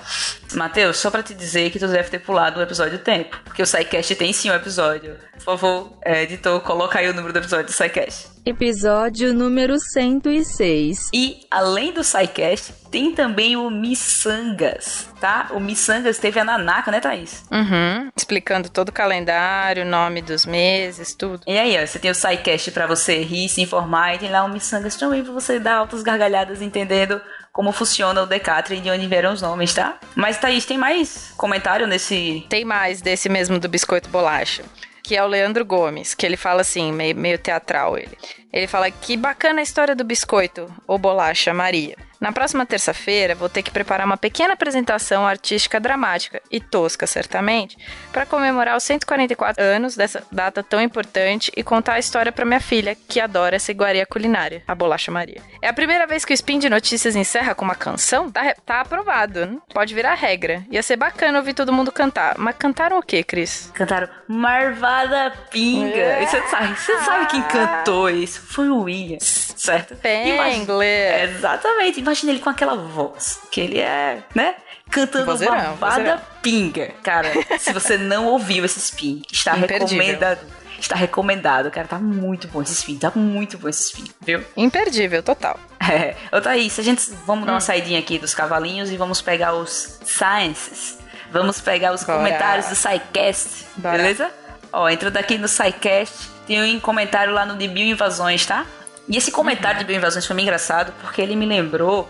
Matheus, 0.52 0.98
só 0.98 1.10
pra 1.10 1.22
te 1.22 1.34
dizer 1.34 1.70
que 1.70 1.78
tu 1.78 1.88
deve 1.88 2.10
ter 2.10 2.18
pulado 2.18 2.60
o 2.60 2.62
episódio 2.62 2.98
tempo, 2.98 3.40
porque 3.44 3.62
o 3.62 3.66
SciCast 3.66 4.14
tem 4.16 4.32
sim 4.32 4.50
um 4.50 4.54
episódio. 4.54 5.16
Por 5.32 5.40
favor, 5.40 5.98
é, 6.04 6.22
editor, 6.22 6.60
coloca 6.60 6.98
aí 6.98 7.08
o 7.08 7.14
número 7.14 7.32
do 7.32 7.38
episódio 7.38 7.66
do 7.66 7.72
SciCast. 7.72 8.33
Episódio 8.46 9.32
número 9.32 9.78
106. 9.78 11.08
E 11.14 11.46
além 11.50 11.94
do 11.94 12.04
SciCast, 12.04 12.74
tem 12.90 13.14
também 13.14 13.56
o 13.56 13.70
Missangas, 13.70 15.08
tá? 15.18 15.48
O 15.52 15.58
Missangas 15.58 16.18
teve 16.18 16.38
a 16.38 16.44
Nanaka, 16.44 16.90
né, 16.90 17.00
Thaís? 17.00 17.46
Uhum. 17.50 18.10
Explicando 18.14 18.68
todo 18.68 18.90
o 18.90 18.92
calendário, 18.92 19.86
nome 19.86 20.20
dos 20.20 20.44
meses, 20.44 21.14
tudo. 21.14 21.40
E 21.46 21.56
aí, 21.56 21.82
ó, 21.82 21.86
você 21.86 21.98
tem 21.98 22.10
o 22.10 22.14
SciCast 22.14 22.70
pra 22.72 22.86
você 22.86 23.22
rir, 23.22 23.48
se 23.48 23.62
informar, 23.62 24.14
e 24.14 24.18
tem 24.18 24.30
lá 24.30 24.44
o 24.44 24.50
Missangas 24.50 24.96
também 24.96 25.24
pra 25.24 25.32
você 25.32 25.58
dar 25.58 25.76
altas 25.76 26.02
gargalhadas 26.02 26.60
entendendo 26.60 27.18
como 27.50 27.72
funciona 27.72 28.20
o 28.22 28.26
Decathlon 28.26 28.76
e 28.76 28.80
de 28.82 28.90
onde 28.90 29.06
vieram 29.06 29.32
os 29.32 29.40
nomes, 29.40 29.72
tá? 29.72 29.98
Mas, 30.14 30.36
Thaís, 30.36 30.66
tem 30.66 30.76
mais 30.76 31.32
comentário 31.38 31.86
nesse... 31.86 32.44
Tem 32.50 32.62
mais 32.62 33.00
desse 33.00 33.30
mesmo 33.30 33.58
do 33.58 33.70
biscoito 33.70 34.10
bolacha. 34.10 34.64
Que 35.04 35.16
é 35.16 35.22
o 35.22 35.28
Leandro 35.28 35.64
Gomes, 35.64 36.14
que 36.14 36.24
ele 36.26 36.36
fala 36.36 36.62
assim, 36.62 36.90
meio, 36.90 37.14
meio 37.14 37.38
teatral 37.38 37.96
ele. 37.96 38.16
Ele 38.50 38.66
fala 38.66 38.90
que 38.90 39.16
bacana 39.16 39.60
a 39.60 39.62
história 39.62 39.94
do 39.94 40.02
biscoito, 40.02 40.66
ou 40.86 40.98
bolacha 40.98 41.52
Maria. 41.52 41.96
Na 42.24 42.32
próxima 42.32 42.64
terça-feira, 42.64 43.34
vou 43.34 43.50
ter 43.50 43.60
que 43.62 43.70
preparar 43.70 44.06
uma 44.06 44.16
pequena 44.16 44.54
apresentação 44.54 45.26
artística 45.26 45.78
dramática 45.78 46.40
e 46.50 46.58
tosca, 46.58 47.06
certamente, 47.06 47.76
para 48.10 48.24
comemorar 48.24 48.78
os 48.78 48.82
144 48.84 49.62
anos 49.62 49.94
dessa 49.94 50.22
data 50.32 50.62
tão 50.62 50.80
importante 50.80 51.52
e 51.54 51.62
contar 51.62 51.92
a 51.92 51.98
história 51.98 52.32
para 52.32 52.46
minha 52.46 52.60
filha, 52.60 52.96
que 53.06 53.20
adora 53.20 53.56
essa 53.56 53.70
iguaria 53.70 54.06
culinária, 54.06 54.62
a 54.66 54.74
bolacha 54.74 55.12
Maria. 55.12 55.42
É 55.60 55.68
a 55.68 55.72
primeira 55.74 56.06
vez 56.06 56.24
que 56.24 56.32
o 56.32 56.34
Spin 56.34 56.58
de 56.58 56.70
Notícias 56.70 57.14
encerra 57.14 57.54
com 57.54 57.62
uma 57.62 57.74
canção? 57.74 58.30
Tá, 58.32 58.54
tá 58.64 58.80
aprovado, 58.80 59.44
né? 59.44 59.58
pode 59.74 59.94
virar 59.94 60.14
regra. 60.14 60.64
Ia 60.70 60.82
ser 60.82 60.96
bacana 60.96 61.36
ouvir 61.36 61.52
todo 61.52 61.74
mundo 61.74 61.92
cantar. 61.92 62.36
Mas 62.38 62.56
cantaram 62.56 62.98
o 62.98 63.02
quê, 63.02 63.22
Cris? 63.22 63.70
Cantaram 63.74 64.08
Marvada 64.26 65.30
Pinga. 65.50 65.94
É. 65.94 66.22
E 66.22 66.26
você 66.26 66.40
sabe, 66.48 66.74
você 66.74 66.98
sabe 67.00 67.26
quem 67.26 67.42
cantou 67.42 68.08
isso? 68.08 68.40
Foi 68.40 68.70
o 68.70 68.78
William, 68.84 69.18
certo? 69.20 69.92
Imagina- 69.92 70.64
Pengler. 70.64 71.24
Exatamente. 71.24 72.00
Imagina 72.00 72.13
ele 72.22 72.40
com 72.40 72.50
aquela 72.50 72.76
voz. 72.76 73.40
Que 73.50 73.60
ele 73.60 73.78
é, 73.80 74.22
né? 74.34 74.54
Cantando 74.90 75.26
Vozeirão, 75.26 75.54
Marvada 75.56 75.94
vozeirão. 75.96 76.20
Pinga. 76.42 76.88
Cara, 77.02 77.32
se 77.58 77.72
você 77.72 77.96
não 77.98 78.26
ouviu 78.26 78.64
esse 78.64 78.78
spin, 78.78 79.22
está 79.32 79.56
Imperdível. 79.56 79.86
recomendado. 79.98 80.40
Está 80.78 80.94
recomendado, 80.96 81.70
cara. 81.70 81.88
Tá 81.88 81.98
muito 81.98 82.46
bom 82.48 82.60
esse 82.60 82.74
spin. 82.74 82.98
Tá 82.98 83.10
muito 83.14 83.56
bom 83.56 83.68
esse 83.68 83.84
spin, 83.84 84.04
viu? 84.20 84.44
Imperdível, 84.56 85.22
total. 85.22 85.58
É. 85.80 86.14
Ô, 86.36 86.40
Thaís, 86.40 86.78
a 86.78 86.82
gente. 86.82 87.10
Vamos 87.26 87.46
dar 87.46 87.52
Hum. 87.52 87.54
uma 87.54 87.60
saidinha 87.60 87.98
aqui 87.98 88.18
dos 88.18 88.34
cavalinhos 88.34 88.90
e 88.90 88.96
vamos 88.96 89.22
pegar 89.22 89.54
os 89.54 89.98
sciences. 90.04 90.98
Vamos 91.32 91.60
pegar 91.60 91.92
os 91.94 92.04
Bora. 92.04 92.18
comentários 92.18 92.66
do 92.68 92.74
SciCast, 92.76 93.66
Bora. 93.76 93.96
beleza? 93.96 94.30
Ó, 94.72 94.88
entrando 94.88 95.16
aqui 95.16 95.38
no 95.38 95.48
SciCast, 95.48 96.28
tem 96.46 96.76
um 96.76 96.80
comentário 96.80 97.32
lá 97.32 97.46
no 97.46 97.56
de 97.56 97.66
Bioinvasões, 97.66 98.44
tá? 98.44 98.66
E 99.08 99.16
esse 99.16 99.30
comentário 99.30 99.78
de 99.78 99.84
Bioinvasões 99.84 100.26
foi 100.26 100.36
bem 100.36 100.44
engraçado 100.44 100.92
porque 101.00 101.20
ele 101.20 101.36
me 101.36 101.46
lembrou 101.46 102.08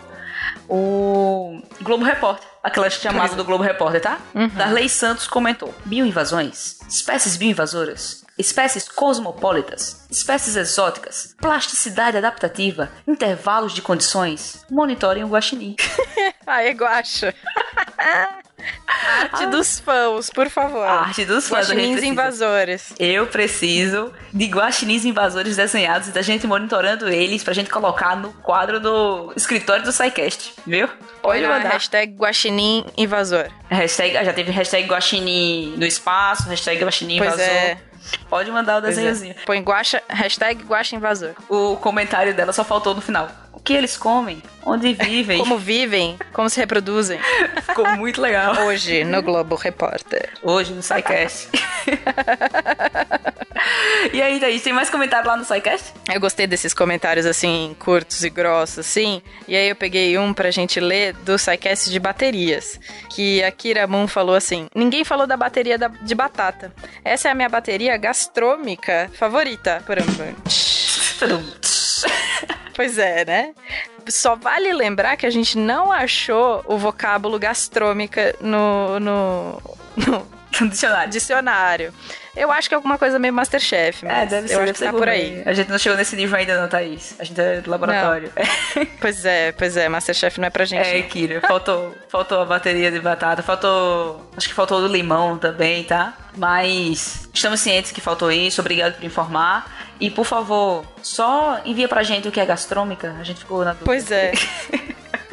o 0.68 1.60
Globo 1.82 2.04
Repórter. 2.04 2.48
Aquela 2.62 2.88
chamada 2.88 3.34
do 3.34 3.44
Globo 3.44 3.62
Repórter, 3.62 4.00
tá? 4.00 4.18
Darley 4.54 4.88
Santos 4.88 5.26
comentou: 5.26 5.74
Bioinvasões, 5.84 6.78
espécies 6.88 7.36
bioinvasoras, 7.36 8.24
espécies 8.38 8.88
cosmopolitas, 8.88 10.06
espécies 10.10 10.56
exóticas, 10.56 11.34
plasticidade 11.40 12.16
adaptativa, 12.16 12.90
intervalos 13.06 13.74
de 13.74 13.82
condições, 13.82 14.64
monitorem 14.70 15.24
o 15.24 15.28
guaxinim. 15.28 15.76
Aí, 16.46 16.72
guacha. 16.72 17.34
Arte 19.04 19.46
dos 19.46 19.78
fãs, 19.80 20.30
por 20.30 20.48
favor. 20.48 20.86
Arte 20.86 21.24
dos 21.24 21.48
fãs. 21.48 21.68
Guaxinins 21.68 22.02
invasores. 22.02 22.92
Eu 22.98 23.26
preciso 23.26 24.12
de 24.32 24.46
guaxinins 24.46 25.04
invasores 25.04 25.56
desenhados 25.56 26.08
e 26.08 26.10
da 26.12 26.22
gente 26.22 26.46
monitorando 26.46 27.08
eles 27.08 27.42
pra 27.44 27.52
gente 27.52 27.70
colocar 27.70 28.16
no 28.16 28.32
quadro 28.34 28.80
do 28.80 29.32
escritório 29.36 29.84
do 29.84 29.92
SciCast, 29.92 30.54
viu? 30.66 30.88
Pode 31.22 31.38
Olha, 31.44 31.48
mandar. 31.48 31.70
hashtag 31.72 32.12
guaxinim 32.14 32.84
invasor. 32.96 33.46
Hashtag, 33.70 34.12
já 34.24 34.32
teve 34.32 34.50
hashtag 34.50 34.86
guaxinim 34.88 35.74
no 35.76 35.84
espaço, 35.86 36.48
hashtag 36.48 36.82
guaxinim 36.82 37.18
Pois 37.18 37.34
invasor. 37.34 37.52
é. 37.54 37.78
Pode 38.28 38.50
mandar 38.50 38.82
o 38.82 38.84
é. 38.84 38.88
desenhozinho. 38.88 39.34
Põe 39.46 39.60
guaxa, 39.62 40.02
hashtag 40.08 40.62
guaxa 40.64 40.94
invasor. 40.96 41.30
O 41.48 41.76
comentário 41.76 42.34
dela 42.34 42.52
só 42.52 42.62
faltou 42.62 42.94
no 42.94 43.00
final. 43.00 43.28
O 43.64 43.66
que 43.66 43.72
eles 43.72 43.96
comem? 43.96 44.42
Onde 44.62 44.92
vivem? 44.92 45.38
Como 45.38 45.56
vivem, 45.56 46.18
como 46.34 46.50
se 46.50 46.60
reproduzem. 46.60 47.18
Ficou 47.66 47.96
muito 47.96 48.20
legal. 48.20 48.54
Hoje, 48.66 49.04
no 49.04 49.22
Globo 49.22 49.54
Repórter. 49.54 50.28
Hoje 50.42 50.74
no 50.74 50.82
SciCast. 50.82 51.48
e 54.12 54.20
aí, 54.20 54.38
Thaís, 54.38 54.60
tem 54.62 54.74
mais 54.74 54.90
comentário 54.90 55.26
lá 55.26 55.34
no 55.38 55.46
SciCast? 55.46 55.94
Eu 56.12 56.20
gostei 56.20 56.46
desses 56.46 56.74
comentários 56.74 57.24
assim, 57.24 57.74
curtos 57.78 58.22
e 58.22 58.28
grossos, 58.28 58.80
assim. 58.80 59.22
E 59.48 59.56
aí 59.56 59.70
eu 59.70 59.76
peguei 59.76 60.18
um 60.18 60.34
pra 60.34 60.50
gente 60.50 60.78
ler 60.78 61.14
do 61.14 61.38
SciCast 61.38 61.90
de 61.90 61.98
baterias. 61.98 62.78
Que 63.08 63.42
a 63.42 63.50
Kira 63.50 63.86
Moon 63.86 64.06
falou 64.06 64.34
assim: 64.36 64.66
Ninguém 64.74 65.04
falou 65.04 65.26
da 65.26 65.38
bateria 65.38 65.78
da- 65.78 65.88
de 65.88 66.14
batata. 66.14 66.70
Essa 67.02 67.28
é 67.28 67.30
a 67.30 67.34
minha 67.34 67.48
bateria 67.48 67.96
gastrômica 67.96 69.10
favorita. 69.14 69.82
Param, 69.86 70.04
param. 71.18 71.42
Pois 72.74 72.98
é, 72.98 73.24
né? 73.24 73.54
Só 74.08 74.34
vale 74.34 74.72
lembrar 74.72 75.16
que 75.16 75.24
a 75.24 75.30
gente 75.30 75.56
não 75.56 75.92
achou 75.92 76.62
o 76.66 76.76
vocábulo 76.76 77.38
gastrômica 77.38 78.34
no, 78.40 79.00
no, 79.00 79.62
no 80.60 80.68
dicionário. 80.68 81.10
dicionário. 81.10 81.94
Eu 82.36 82.50
acho 82.50 82.68
que 82.68 82.74
é 82.74 82.76
alguma 82.76 82.98
coisa 82.98 83.18
meio 83.18 83.32
Masterchef, 83.32 84.04
mas 84.04 84.16
É, 84.16 84.26
deve 84.26 84.48
ser, 84.48 84.54
eu 84.54 84.58
deve 84.58 84.70
acho 84.70 84.78
ser 84.78 84.86
que 84.86 84.92
tá 84.92 84.98
por 84.98 85.08
aí. 85.08 85.42
A 85.46 85.52
gente 85.52 85.70
não 85.70 85.78
chegou 85.78 85.96
nesse 85.96 86.16
nível 86.16 86.36
ainda 86.38 86.60
não, 86.60 86.68
Thaís. 86.68 87.14
A 87.18 87.24
gente 87.24 87.40
é 87.40 87.60
do 87.60 87.70
laboratório. 87.70 88.32
Pois 89.00 89.24
é, 89.24 89.52
pois 89.52 89.76
é, 89.76 89.88
Masterchef 89.88 90.40
não 90.40 90.46
é 90.46 90.50
pra 90.50 90.64
gente. 90.64 90.86
É, 90.86 90.98
não. 91.00 91.08
Kira, 91.08 91.40
faltou, 91.42 91.94
faltou 92.08 92.40
a 92.40 92.44
bateria 92.44 92.90
de 92.90 92.98
batata, 93.00 93.42
faltou. 93.42 94.30
Acho 94.36 94.48
que 94.48 94.54
faltou 94.54 94.78
o 94.78 94.80
do 94.80 94.88
limão 94.88 95.36
também, 95.38 95.84
tá? 95.84 96.14
Mas 96.36 97.28
estamos 97.32 97.60
cientes 97.60 97.92
que 97.92 98.00
faltou 98.00 98.32
isso, 98.32 98.60
obrigado 98.60 98.94
por 98.94 99.04
informar. 99.04 99.70
E 100.00 100.10
por 100.10 100.24
favor, 100.24 100.84
só 101.02 101.60
envia 101.64 101.86
pra 101.86 102.02
gente 102.02 102.26
o 102.26 102.32
que 102.32 102.40
é 102.40 102.46
gastrômica, 102.46 103.14
a 103.20 103.24
gente 103.24 103.40
ficou 103.40 103.58
na 103.64 103.72
dúvida. 103.72 103.84
Pois 103.84 104.10
é. 104.10 104.32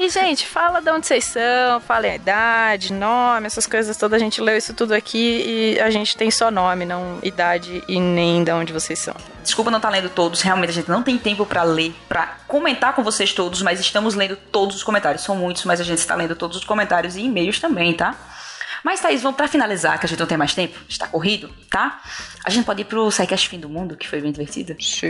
E, 0.01 0.09
gente, 0.09 0.47
fala 0.47 0.81
de 0.81 0.89
onde 0.89 1.05
vocês 1.05 1.25
são, 1.25 1.79
fala 1.79 2.07
a 2.07 2.15
idade, 2.15 2.91
nome, 2.91 3.45
essas 3.45 3.67
coisas 3.67 3.95
todas. 3.95 4.19
A 4.19 4.23
gente 4.23 4.41
leu 4.41 4.57
isso 4.57 4.73
tudo 4.73 4.93
aqui 4.93 5.43
e 5.45 5.79
a 5.79 5.91
gente 5.91 6.17
tem 6.17 6.31
só 6.31 6.49
nome, 6.49 6.85
não 6.85 7.19
idade 7.21 7.83
e 7.87 7.99
nem 7.99 8.43
de 8.43 8.51
onde 8.51 8.73
vocês 8.73 8.97
são. 8.97 9.13
Desculpa 9.43 9.69
não 9.69 9.77
estar 9.77 9.91
lendo 9.91 10.09
todos, 10.09 10.41
realmente 10.41 10.71
a 10.71 10.73
gente 10.73 10.89
não 10.89 11.03
tem 11.03 11.19
tempo 11.19 11.45
pra 11.45 11.61
ler, 11.61 11.93
pra 12.09 12.35
comentar 12.47 12.95
com 12.95 13.03
vocês 13.03 13.31
todos, 13.31 13.61
mas 13.61 13.79
estamos 13.79 14.15
lendo 14.15 14.35
todos 14.35 14.77
os 14.77 14.81
comentários. 14.81 15.23
São 15.23 15.35
muitos, 15.35 15.65
mas 15.65 15.79
a 15.79 15.83
gente 15.83 15.99
está 15.99 16.15
lendo 16.15 16.35
todos 16.35 16.57
os 16.57 16.63
comentários 16.63 17.15
e 17.15 17.21
e-mails 17.21 17.59
também, 17.59 17.93
tá? 17.93 18.15
Mas, 18.84 19.00
Thaís, 19.00 19.22
vamos 19.22 19.38
pra 19.38 19.48
finalizar, 19.48 20.00
que 20.00 20.06
a 20.06 20.10
gente 20.10 20.20
não 20.20 20.28
tem 20.28 20.38
mais 20.38 20.54
tempo, 20.54 20.78
está 20.88 21.08
corrido, 21.08 21.54
tá? 21.70 22.02
A 22.44 22.50
gente 22.50 22.65
pode 22.65 22.82
ir 22.82 22.86
pro 22.86 23.12
SciCast 23.12 23.48
Fim 23.48 23.60
do 23.60 23.70
Mundo, 23.70 23.96
que 23.96 24.08
foi 24.08 24.22
bem 24.22 24.32
divertido. 24.32 24.76
Sim. 24.80 25.08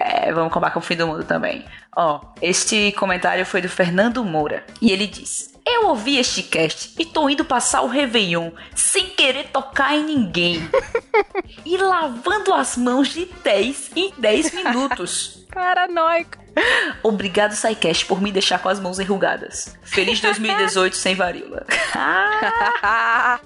É, 0.00 0.32
vamos 0.32 0.50
acabar 0.50 0.70
com 0.72 0.78
o 0.78 0.82
fim 0.82 0.96
do 0.96 1.06
mundo 1.06 1.24
também. 1.24 1.64
Ó, 1.96 2.20
este 2.40 2.92
comentário 2.92 3.44
foi 3.46 3.60
do 3.60 3.68
Fernando 3.68 4.24
Moura. 4.24 4.64
E 4.80 4.90
ele 4.90 5.06
diz: 5.06 5.54
Eu 5.66 5.88
ouvi 5.88 6.18
este 6.18 6.42
cast 6.42 6.94
e 6.98 7.04
tô 7.04 7.28
indo 7.28 7.44
passar 7.44 7.82
o 7.82 7.88
Réveillon 7.88 8.50
sem 8.74 9.10
querer 9.10 9.48
tocar 9.48 9.94
em 9.94 10.04
ninguém. 10.04 10.68
e 11.64 11.76
lavando 11.76 12.52
as 12.52 12.76
mãos 12.76 13.08
de 13.08 13.26
10 13.44 13.90
em 13.94 14.12
10 14.18 14.54
minutos. 14.54 15.46
Paranoico. 15.52 16.41
Obrigado, 17.02 17.54
SciCast, 17.54 18.06
por 18.06 18.20
me 18.20 18.30
deixar 18.30 18.58
com 18.58 18.68
as 18.68 18.78
mãos 18.78 18.98
enrugadas. 18.98 19.76
Feliz 19.82 20.20
2018 20.20 20.96
sem 20.96 21.14
varíola. 21.14 21.66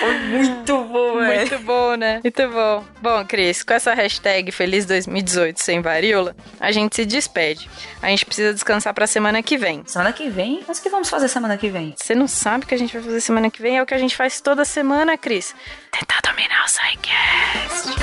Foi 0.00 0.18
muito 0.18 0.84
bom, 0.84 1.18
velho. 1.18 1.40
Muito 1.40 1.58
bom, 1.60 1.94
né? 1.94 2.20
Muito 2.22 2.48
bom. 2.48 2.84
Bom, 3.00 3.24
Cris, 3.26 3.62
com 3.62 3.72
essa 3.74 3.94
hashtag 3.94 4.50
Feliz 4.50 4.84
2018 4.86 5.62
sem 5.62 5.80
varíola, 5.80 6.34
a 6.60 6.72
gente 6.72 6.96
se 6.96 7.04
despede. 7.04 7.68
A 8.02 8.08
gente 8.08 8.24
precisa 8.26 8.52
descansar 8.52 8.92
pra 8.94 9.06
semana 9.06 9.42
que 9.42 9.56
vem. 9.56 9.82
Semana 9.86 10.12
que 10.12 10.28
vem? 10.28 10.62
Mas 10.66 10.78
o 10.78 10.82
que 10.82 10.88
vamos 10.88 11.08
fazer 11.08 11.28
semana 11.28 11.56
que 11.56 11.68
vem? 11.68 11.94
Você 11.96 12.14
não 12.14 12.26
sabe 12.26 12.64
o 12.64 12.66
que 12.68 12.74
a 12.74 12.78
gente 12.78 12.92
vai 12.92 13.02
fazer 13.02 13.20
semana 13.20 13.50
que 13.50 13.62
vem? 13.62 13.78
É 13.78 13.82
o 13.82 13.86
que 13.86 13.94
a 13.94 13.98
gente 13.98 14.16
faz 14.16 14.40
toda 14.40 14.64
semana, 14.64 15.16
Cris. 15.16 15.54
Tentar 15.90 16.20
dominar 16.22 16.64
o 16.64 16.68
SciCast. 16.68 17.94